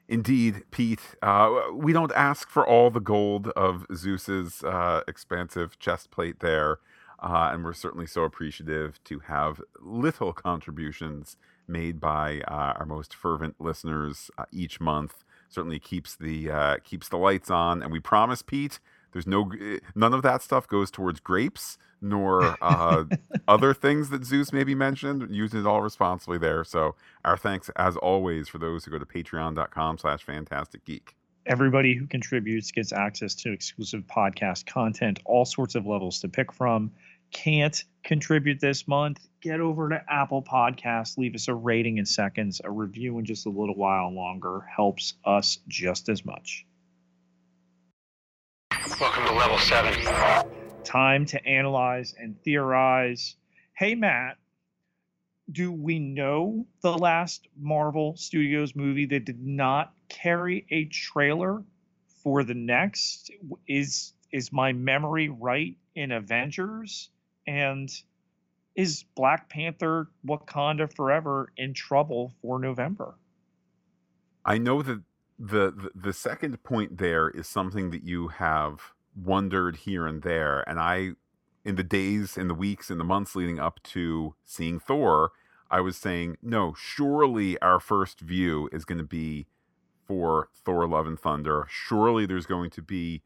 [0.09, 1.01] Indeed, Pete.
[1.23, 6.79] Uh, we don't ask for all the gold of Zeus's uh, expansive chest plate there,
[7.21, 11.37] uh, and we're certainly so appreciative to have little contributions
[11.67, 15.25] made by uh, our most fervent listeners uh, each month.
[15.49, 17.83] certainly keeps the uh, keeps the lights on.
[17.83, 18.81] And we promise, Pete,
[19.13, 19.51] there's no
[19.95, 23.05] none of that stuff goes towards grapes nor uh,
[23.49, 25.35] other things that Zeus maybe mentioned.
[25.35, 26.65] Using it all responsibly there.
[26.65, 26.95] So
[27.25, 31.17] our thanks as always for those who go to Patreon.com/slash Phantastic Geek.
[31.47, 36.51] Everybody who contributes gets access to exclusive podcast content, all sorts of levels to pick
[36.55, 36.91] from.
[37.33, 39.21] Can't contribute this month?
[39.43, 43.45] Get over to Apple Podcasts, leave us a rating in seconds, a review in just
[43.45, 46.65] a little while longer helps us just as much.
[48.99, 49.93] Welcome to level seven.
[50.83, 53.37] Time to analyze and theorize.
[53.77, 54.39] Hey, Matt,
[55.51, 61.63] do we know the last Marvel Studios movie that did not carry a trailer
[62.23, 63.31] for the next?
[63.69, 67.11] Is is my memory right in Avengers?
[67.47, 67.91] And
[68.75, 73.15] is Black Panther Wakanda Forever in trouble for November?
[74.45, 75.03] I know that
[75.39, 78.81] the, the the second point there is something that you have
[79.17, 81.13] wondered here and there and I
[81.65, 85.33] in the days in the weeks in the months leading up to seeing Thor
[85.71, 89.47] I was saying no surely our first view is going to be
[90.07, 93.23] for Thor Love and Thunder surely there's going to be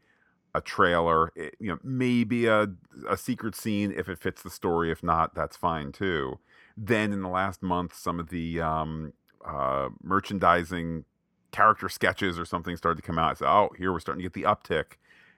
[0.55, 2.67] a trailer it, you know maybe a
[3.07, 6.39] a secret scene if it fits the story if not that's fine too
[6.75, 9.13] then in the last month some of the um
[9.45, 11.05] uh merchandising
[11.51, 13.31] character sketches or something started to come out.
[13.31, 14.97] I said, oh, here we're starting to get the uptick.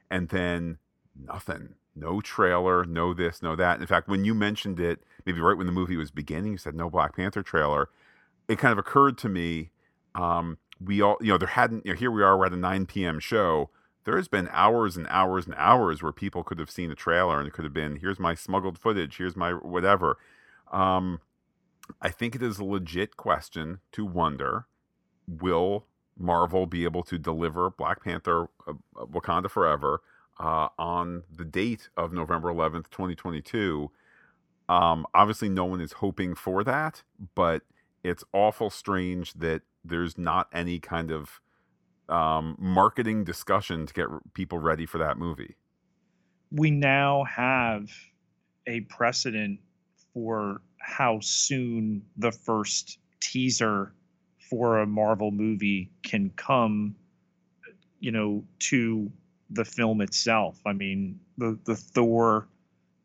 [0.10, 0.78] And then
[1.16, 1.76] nothing.
[1.96, 3.82] No trailer, no this, no that.
[3.82, 6.76] In fact, when you mentioned it, maybe right when the movie was beginning, you said
[6.76, 7.90] no Black Panther trailer.
[8.48, 9.72] It kind of occurred to me,
[10.16, 12.58] um, we all, you know, there hadn't, you know, here we are, we're at a
[12.58, 13.20] 9 p.m.
[13.20, 13.70] show.
[14.04, 17.48] There's been hours and hours and hours where people could have seen a trailer and
[17.48, 20.18] it could have been, here's my smuggled footage, here's my whatever.
[20.72, 21.20] Um,
[22.02, 24.66] I think it is a legit question to wonder
[25.28, 25.86] will
[26.18, 30.02] Marvel be able to deliver Black Panther uh, uh, Wakanda Forever
[30.40, 33.92] uh, on the date of November 11th, 2022.
[34.70, 37.04] Um, obviously, no one is hoping for that,
[37.36, 37.64] but
[38.04, 41.42] it's awful strange that there's not any kind of
[42.10, 45.56] um, marketing discussion to get people ready for that movie.
[46.52, 47.90] We now have
[48.68, 49.60] a precedent
[50.14, 53.94] for how soon the first teaser
[54.50, 56.96] for a Marvel movie can come,
[58.00, 59.12] you know, to
[59.52, 60.60] the film itself.
[60.66, 62.48] I mean, the the Thor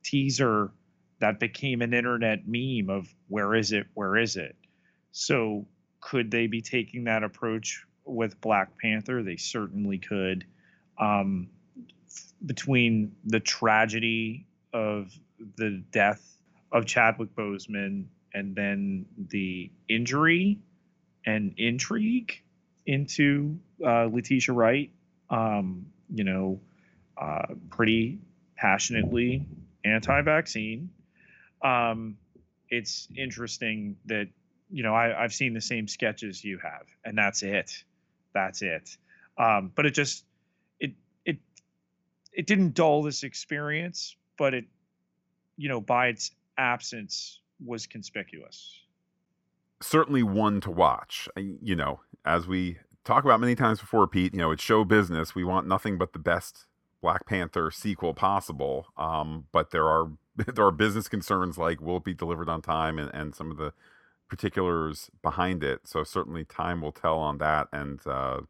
[0.02, 0.70] teaser
[1.18, 4.54] that became an internet meme of where is it, where is it?
[5.12, 5.66] So
[6.00, 9.22] could they be taking that approach with Black Panther?
[9.22, 10.44] They certainly could.
[10.98, 11.48] Um,
[12.44, 15.12] between the tragedy of
[15.56, 16.38] the death
[16.72, 20.58] of Chadwick Boseman and then the injury
[21.24, 22.42] and intrigue
[22.84, 24.90] into uh, Letitia Wright.
[25.30, 26.60] Um, you know,
[27.16, 28.18] uh, pretty
[28.56, 29.46] passionately
[29.84, 30.90] anti-vaccine.
[31.62, 32.16] Um,
[32.68, 34.28] it's interesting that
[34.70, 37.72] you know I, have seen the same sketches you have, and that's it.
[38.34, 38.96] That's it.
[39.38, 40.24] Um, but it just
[40.80, 40.92] it
[41.24, 41.38] it
[42.32, 44.64] it didn't dull this experience, but it
[45.56, 48.80] you know by its absence was conspicuous
[49.80, 51.28] certainly one to watch.
[51.36, 55.34] You know, as we talk about many times before, Pete, you know, it's show business.
[55.34, 56.66] We want nothing but the best
[57.00, 58.88] Black Panther sequel possible.
[58.96, 62.98] Um, but there are there are business concerns like will it be delivered on time
[62.98, 63.72] and, and some of the
[64.28, 65.82] particulars behind it.
[65.84, 67.68] So certainly time will tell on that.
[67.72, 68.40] And uh,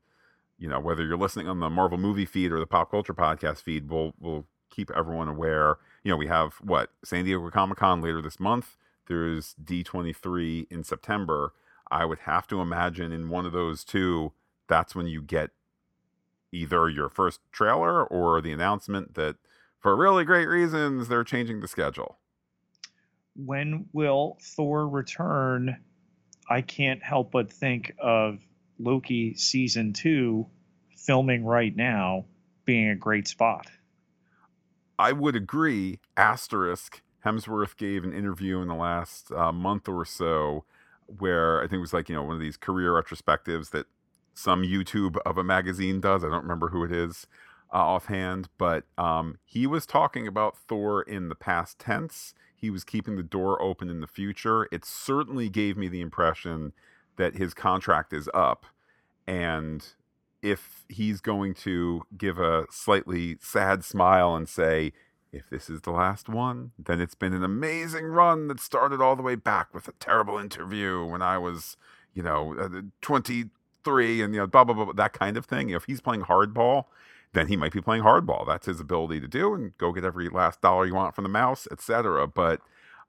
[0.59, 3.63] you know, whether you're listening on the Marvel movie feed or the pop culture podcast
[3.63, 5.79] feed, we'll we'll keep everyone aware.
[6.03, 8.77] You know, we have what San Diego Comic Con later this month
[9.07, 11.53] there's D23 in September.
[11.91, 14.33] I would have to imagine in one of those two,
[14.69, 15.51] that's when you get
[16.53, 19.37] either your first trailer or the announcement that
[19.79, 22.19] for really great reasons they're changing the schedule.
[23.35, 25.77] When will Thor return?
[26.49, 28.39] I can't help but think of
[28.79, 30.47] Loki season two
[30.97, 32.25] filming right now
[32.65, 33.69] being a great spot.
[34.99, 36.01] I would agree.
[36.17, 40.65] Asterisk Hemsworth gave an interview in the last uh, month or so
[41.07, 43.87] where I think it was like, you know, one of these career retrospectives that
[44.37, 46.23] some YouTube of a magazine does.
[46.23, 47.27] I don't remember who it is
[47.73, 52.35] uh, offhand, but um, he was talking about Thor in the past tense.
[52.55, 54.69] He was keeping the door open in the future.
[54.71, 56.73] It certainly gave me the impression
[57.17, 58.67] that his contract is up.
[59.27, 59.85] And
[60.43, 64.93] if he's going to give a slightly sad smile and say,
[65.33, 69.17] if this is the last one, then it's been an amazing run that started all
[69.17, 71.77] the way back with a terrible interview when I was,
[72.15, 73.47] you know, uh, 23
[73.87, 75.71] three and you know blah blah blah that kind of thing.
[75.71, 76.87] If he's playing hardball,
[77.33, 78.47] then he might be playing hardball.
[78.47, 81.31] That's his ability to do and go get every last dollar you want from the
[81.31, 82.27] mouse, etc.
[82.27, 82.61] But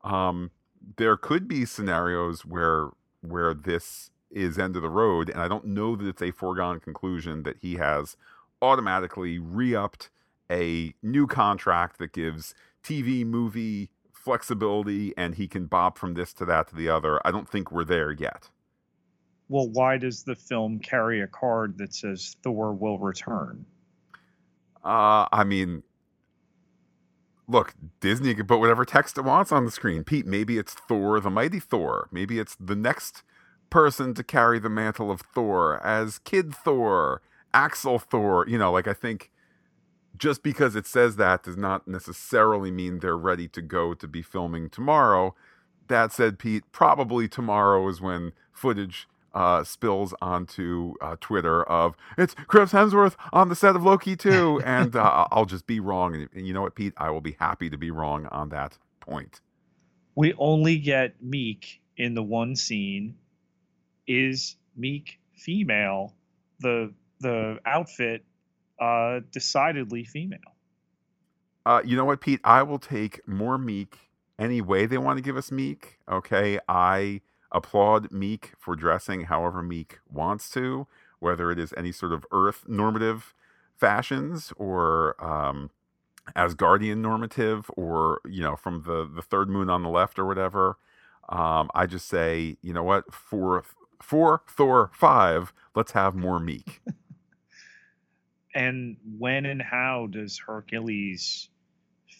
[0.03, 0.51] um,
[0.97, 2.89] there could be scenarios where
[3.21, 6.79] where this is end of the road, and I don't know that it's a foregone
[6.79, 8.15] conclusion that he has
[8.61, 10.09] automatically re-upped
[10.51, 12.53] a new contract that gives
[12.83, 17.25] TV, movie flexibility, and he can bob from this to that to the other.
[17.25, 18.49] I don't think we're there yet.
[19.49, 23.65] Well, why does the film carry a card that says Thor will return?
[24.83, 25.83] Uh, I mean,
[27.47, 30.03] look, Disney can put whatever text it wants on the screen.
[30.03, 32.09] Pete, maybe it's Thor, the mighty Thor.
[32.11, 33.23] Maybe it's the next
[33.69, 37.21] person to carry the mantle of Thor as Kid Thor,
[37.53, 38.45] Axl Thor.
[38.47, 39.31] You know, like I think
[40.17, 44.21] just because it says that does not necessarily mean they're ready to go to be
[44.21, 45.35] filming tomorrow.
[45.87, 52.33] That said, Pete, probably tomorrow is when footage uh, spills onto uh, Twitter of it's
[52.47, 56.15] Chris Hemsworth on the set of Loki too, and uh, I'll just be wrong.
[56.15, 56.93] And, and you know what, Pete?
[56.97, 59.41] I will be happy to be wrong on that point.
[60.15, 63.15] We only get Miek in the one scene.
[64.07, 66.13] Is Miek female?
[66.59, 68.23] The the outfit
[68.79, 70.39] uh, decidedly female.
[71.65, 72.39] Uh, you know what, Pete?
[72.43, 73.93] I will take more Miek
[74.39, 75.83] any way they want to give us Miek.
[76.09, 77.21] Okay, I
[77.51, 80.87] applaud Miek for dressing however Miek wants to,
[81.19, 83.33] whether it is any sort of Earth normative
[83.75, 85.69] fashions or um,
[86.35, 90.77] Asgardian normative, or you know, from the the third moon on the left or whatever.
[91.29, 93.63] Um, I just say, you know what, for
[94.01, 96.79] for Thor five, let's have more Miek.
[98.55, 101.49] and when and how does Hercules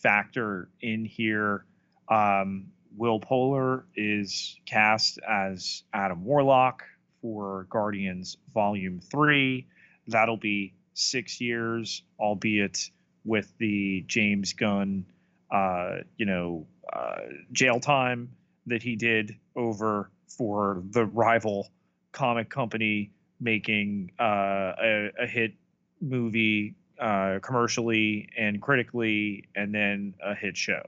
[0.02, 1.66] factor in here?
[2.10, 2.68] Um,
[2.98, 6.84] Will Poulter is cast as Adam Warlock
[7.22, 9.68] for Guardians Volume 3.
[10.08, 12.90] That'll be six years, albeit
[13.24, 15.06] with the James Gunn,
[15.52, 17.22] uh, you know, uh,
[17.52, 18.30] jail time
[18.66, 21.70] that he did over for the rival
[22.12, 25.54] comic company making uh, a, a, hit
[26.02, 30.82] movie uh, commercially and critically, and then a hit show.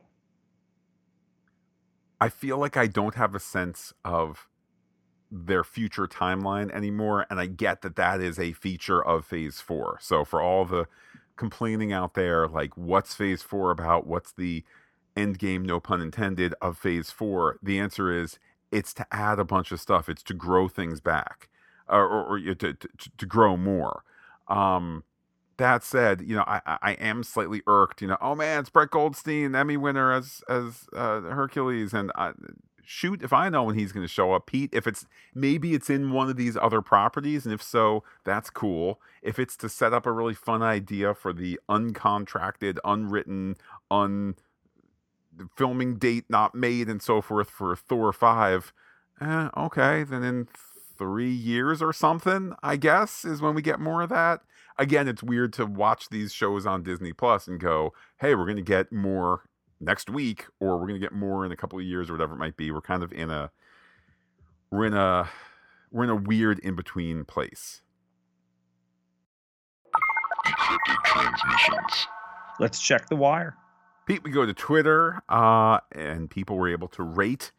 [2.22, 4.48] I feel like I don't have a sense of
[5.32, 7.26] their future timeline anymore.
[7.30, 9.98] And I get that that is a feature of phase four.
[10.02, 10.88] So for all the
[11.36, 14.08] complaining out there, like what's phase four about?
[14.08, 14.64] What's the
[15.16, 17.60] end game, no pun intended, of phase four?
[17.62, 18.40] The answer is
[18.72, 20.10] it's to add a bunch of stuff.
[20.10, 21.50] It's to grow things back
[21.88, 24.04] or, or, or to, to, to, grow more.
[24.48, 25.04] Um,
[25.60, 28.02] that said, you know, I, I am slightly irked.
[28.02, 32.32] You know, oh man, it's Brett Goldstein, Emmy winner as as uh, Hercules, and I,
[32.84, 34.48] shoot if I know when he's going to show up.
[34.48, 35.06] Pete, if it's
[35.36, 39.00] maybe it's in one of these other properties, and if so, that's cool.
[39.22, 43.56] If it's to set up a really fun idea for the uncontracted, unwritten,
[43.92, 44.36] un
[45.56, 48.74] filming date not made, and so forth for Thor five,
[49.22, 50.48] eh, okay, then in
[50.98, 54.42] three years or something, I guess, is when we get more of that
[54.80, 58.56] again, it's weird to watch these shows on Disney Plus and go, hey, we're going
[58.56, 59.44] to get more
[59.80, 62.34] next week, or we're going to get more in a couple of years, or whatever
[62.34, 62.72] it might be.
[62.72, 63.52] We're kind of in a
[64.72, 65.30] we're in a
[65.92, 67.82] we're in a weird in between place.
[70.46, 72.08] Encrypted transmissions.
[72.60, 73.56] Let's check the wire.
[74.06, 77.52] Pete, we go to Twitter, uh, and people were able to rate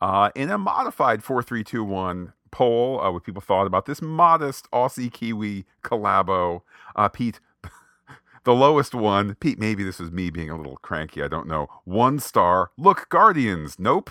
[0.00, 4.00] uh, in a modified four three two one poll uh, what people thought about this
[4.00, 6.62] modest Aussie Kiwi collabo.
[6.94, 7.40] Uh, Pete,
[8.44, 11.22] the lowest one, Pete, maybe this was me being a little cranky.
[11.22, 11.66] I don't know.
[11.84, 12.70] One star.
[12.78, 13.78] Look, Guardians.
[13.78, 14.10] Nope.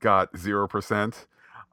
[0.00, 1.26] Got 0%.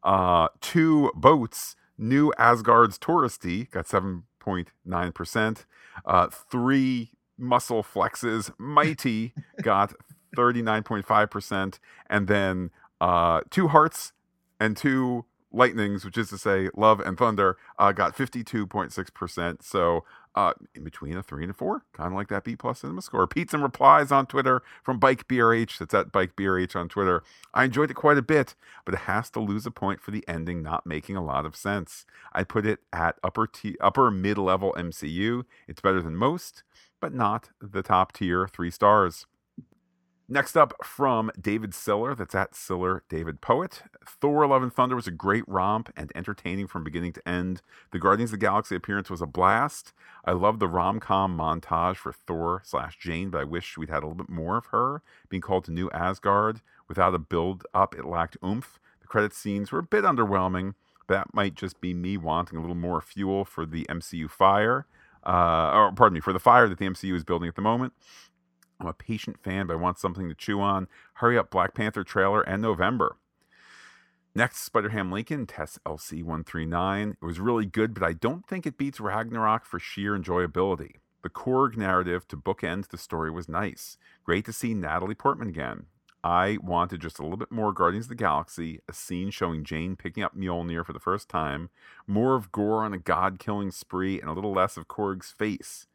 [0.03, 1.75] Uh, two boats.
[1.97, 3.69] New Asgard's Touristy.
[3.71, 5.65] Got 7.9%.
[6.05, 8.51] Uh, three muscle flexes.
[8.57, 9.33] Mighty.
[9.61, 9.93] got
[10.35, 11.79] 39.5%.
[12.09, 14.13] And then uh, two hearts
[14.59, 15.25] and two
[15.55, 19.63] Lightnings, which is to say Love and Thunder, uh, got 52.6%.
[19.63, 20.03] So
[20.35, 23.01] uh, in between a three and a four, kind of like that B plus cinema
[23.01, 23.25] score.
[23.25, 25.77] Pete some replies on Twitter from Bike BRH.
[25.77, 27.23] That's at Bike BRH on Twitter.
[27.53, 30.25] I enjoyed it quite a bit, but it has to lose a point for the
[30.27, 32.05] ending not making a lot of sense.
[32.33, 35.45] I put it at upper t- upper mid level MCU.
[35.67, 36.63] It's better than most,
[36.99, 39.25] but not the top tier three stars.
[40.27, 43.83] Next up from David Siller, that's at Siller David Poet.
[44.07, 47.61] Thor Love and Thunder was a great romp and entertaining from beginning to end.
[47.91, 49.93] The Guardians of the Galaxy appearance was a blast.
[50.25, 54.01] I love the rom com montage for Thor slash Jane, but I wish we'd had
[54.01, 56.61] a little bit more of her being called to New Asgard.
[56.87, 58.79] Without a build up, it lacked oomph.
[59.01, 60.73] The credit scenes were a bit underwhelming.
[61.07, 64.87] That might just be me wanting a little more fuel for the MCU fire,
[65.23, 67.93] uh, or pardon me, for the fire that the MCU is building at the moment.
[68.79, 70.87] I'm a patient fan, but I want something to chew on.
[71.15, 73.17] Hurry up, Black Panther trailer and November.
[74.37, 77.17] Next, Spider Ham Lincoln, Test LC 139.
[77.21, 80.95] It was really good, but I don't think it beats Ragnarok for sheer enjoyability.
[81.23, 83.97] The Korg narrative to bookend the story was nice.
[84.25, 85.85] Great to see Natalie Portman again.
[86.21, 89.95] I wanted just a little bit more Guardians of the Galaxy, a scene showing Jane
[89.95, 91.69] picking up Mjolnir for the first time,
[92.05, 95.87] more of Gorr on a god killing spree, and a little less of Korg's face.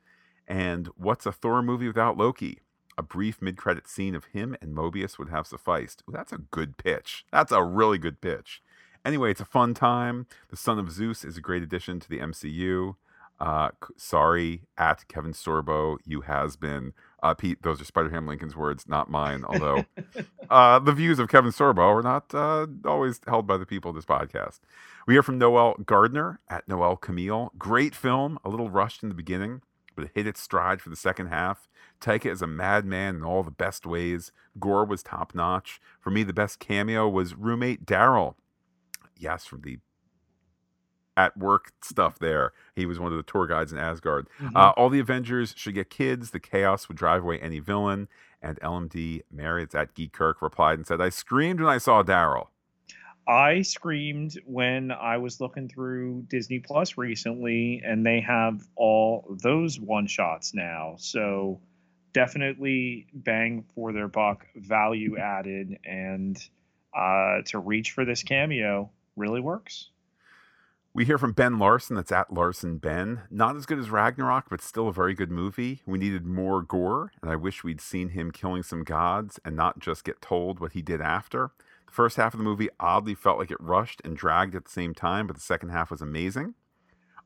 [0.49, 2.61] And what's a Thor movie without Loki?
[3.01, 6.03] A brief mid credit scene of him and Mobius would have sufficed.
[6.07, 7.24] Ooh, that's a good pitch.
[7.32, 8.62] That's a really good pitch.
[9.07, 10.26] Anyway, it's a fun time.
[10.51, 12.96] The Son of Zeus is a great addition to the MCU.
[13.40, 16.92] Uh, sorry, at Kevin Sorbo, you has been.
[17.22, 19.44] Uh, Pete, those are Spider Ham Lincoln's words, not mine.
[19.48, 19.86] Although
[20.51, 23.94] uh, the views of Kevin Sorbo are not uh, always held by the people of
[23.94, 24.61] this podcast.
[25.07, 27.51] We hear from Noel Gardner at Noel Camille.
[27.57, 29.62] Great film, a little rushed in the beginning,
[30.01, 31.68] but hit its stride for the second half.
[32.01, 34.32] Taika is a madman in all the best ways.
[34.59, 35.80] Gorr was top notch.
[36.01, 38.34] For me, the best cameo was roommate Daryl.
[39.16, 39.78] Yes, from the
[41.16, 42.53] at work stuff there.
[42.74, 44.28] He was one of the tour guides in Asgard.
[44.40, 44.57] Mm-hmm.
[44.57, 46.30] Uh, all the Avengers should get kids.
[46.30, 48.09] The chaos would drive away any villain.
[48.40, 52.46] And LMD Marriott's at Geek Kirk replied and said, I screamed when I saw Daryl.
[53.31, 59.78] I screamed when I was looking through Disney Plus recently, and they have all those
[59.78, 60.97] one shots now.
[60.99, 61.61] So
[62.12, 66.37] definitely bang for their buck, value added, and
[66.93, 69.91] uh, to reach for this cameo really works.
[70.93, 73.20] We hear from Ben Larson, that's at Larson Ben.
[73.31, 75.83] Not as good as Ragnarok, but still a very good movie.
[75.87, 79.78] We needed more Gorr, and I wish we'd seen him killing some gods and not
[79.78, 81.53] just get told what he did after.
[81.91, 84.70] The first half of the movie oddly felt like it rushed and dragged at the
[84.70, 86.55] same time, but the second half was amazing.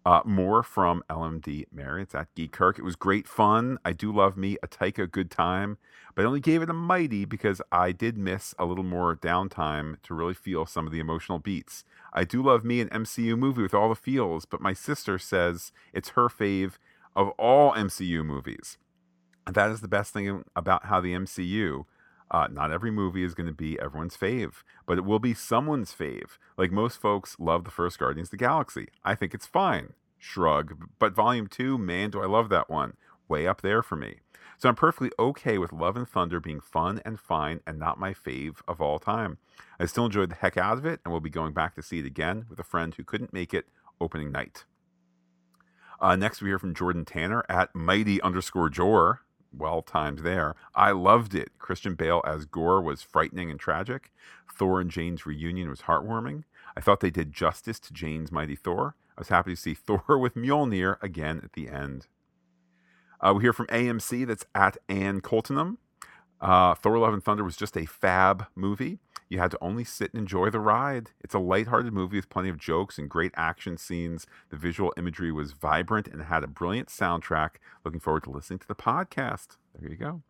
[0.07, 2.05] Uh, more from LMD Mary.
[2.05, 2.79] It's at Geek Kirk.
[2.79, 3.79] It was great fun.
[3.85, 5.77] I do love me a Taika good time,
[6.15, 10.01] but I only gave it a mighty because I did miss a little more downtime
[10.05, 11.85] to really feel some of the emotional beats.
[12.15, 15.73] I do love me an MCU movie with all the feels, but my sister says
[15.93, 16.79] it's her fave
[17.15, 18.79] of all MCU movies.
[19.47, 21.85] That is the best thing about how the MCU
[22.35, 25.95] uh, not every movie is going to be everyone's fave, but it will be someone's
[25.95, 26.37] fave.
[26.59, 28.89] Like most folks love the first Guardians of the Galaxy.
[29.05, 29.93] I think it's fine.
[30.19, 30.89] Shrug.
[30.99, 32.95] But Volume 2, man, do I love that one.
[33.29, 34.17] Way up there for me.
[34.59, 38.13] So I'm perfectly okay with Love and Thunder being fun and fine and not my
[38.13, 39.39] fave of all time.
[39.79, 42.01] I still enjoyed the heck out of it and will be going back to see
[42.01, 43.67] it again with a friend who couldn't make it
[44.01, 44.65] opening night.
[46.01, 49.21] Uh, next, we hear from Jordan Tanner at mighty underscore Jor
[49.59, 50.55] well timed there.
[50.75, 51.51] I loved it.
[51.59, 54.13] Christian Bale as Gorr was frightening and tragic.
[54.53, 56.45] Thor and Jane's reunion was heartwarming.
[56.77, 58.95] I thought they did justice to Jane's mighty Thor.
[59.17, 62.07] I was happy to see Thor with Mjolnir again at the end.
[63.21, 65.79] Uh, we hear from AMC that's at Ann Coltonham.
[66.41, 68.99] Uh, Thor Love and Thunder was just a fab movie.
[69.35, 71.11] You had to only sit and enjoy the ride.
[71.21, 74.29] It's a lighthearted movie with plenty of jokes and great action scenes.
[74.51, 77.57] The visual imagery was vibrant and had a brilliant soundtrack.
[77.85, 79.57] Looking forward to listening to the podcast.
[79.77, 80.23] There you go.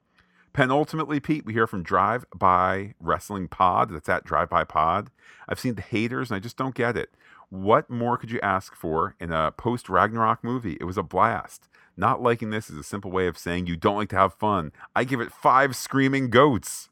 [0.55, 3.91] Penultimately, Pete, we hear from Drive By Wrestling Pod.
[3.91, 5.11] That's at Drive By Pod.
[5.47, 7.11] I've seen the haters and I just don't get it.
[7.51, 10.79] What more could you ask for in a post Ragnarok movie?
[10.81, 11.69] It was a blast.
[11.95, 14.73] Not liking this is a simple way of saying you don't like to have fun.
[14.97, 16.89] I give it five screaming goats.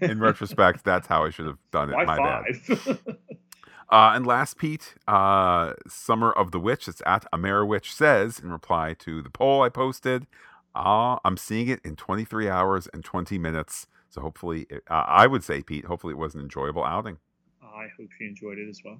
[0.00, 1.94] In retrospect, that's how I should have done it.
[1.94, 2.68] Why My five?
[2.68, 2.98] bad.
[3.90, 8.94] Uh, and last, Pete, uh, Summer of the Witch, it's at Ameriwitch says in reply
[9.00, 10.26] to the poll I posted,
[10.74, 13.86] uh, I'm seeing it in 23 hours and 20 minutes.
[14.08, 17.18] So hopefully, it, uh, I would say, Pete, hopefully it was an enjoyable outing.
[17.62, 18.98] I hope you enjoyed it as well.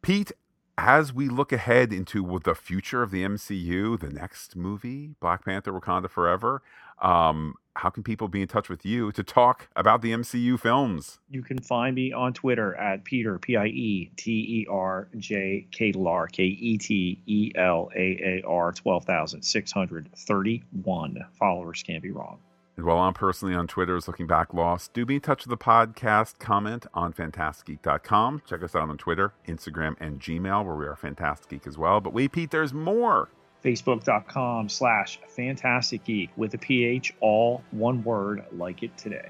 [0.00, 0.32] Pete,
[0.78, 5.72] as we look ahead into the future of the MCU, the next movie, Black Panther
[5.72, 6.62] Wakanda Forever,
[7.00, 11.20] um, how can people be in touch with you to talk about the MCU films?
[11.30, 15.68] You can find me on Twitter at Peter, P I E T E R J
[15.70, 21.84] K L R K E T E L A A R 12,631 followers.
[21.84, 22.40] Can't be wrong.
[22.76, 25.50] And while I'm personally on Twitter is looking back lost, do be in touch with
[25.50, 26.38] the podcast.
[26.38, 28.42] Comment on phantasticgeek.com.
[28.46, 32.00] Check us out on Twitter, Instagram, and Gmail, where we are Phantastic Geek as well.
[32.00, 33.30] But wait, Pete, there's more.
[33.64, 39.28] Facebook.com slash Phantastic Geek with a PH, all one word, like it today.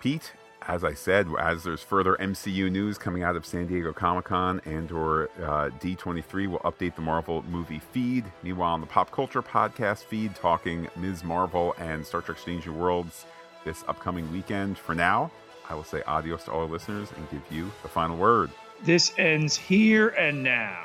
[0.00, 0.32] Pete,
[0.66, 4.60] as I said, as there's further MCU news coming out of San Diego Comic Con
[4.64, 8.24] and or uh, D23, we'll update the Marvel movie feed.
[8.42, 11.22] Meanwhile, on the Pop Culture podcast feed, talking Ms.
[11.24, 13.26] Marvel and Star Trek Strange New Worlds
[13.64, 14.78] this upcoming weekend.
[14.78, 15.30] For now,
[15.68, 18.50] I will say adios to all our listeners and give you the final word.
[18.82, 20.84] This ends here and now.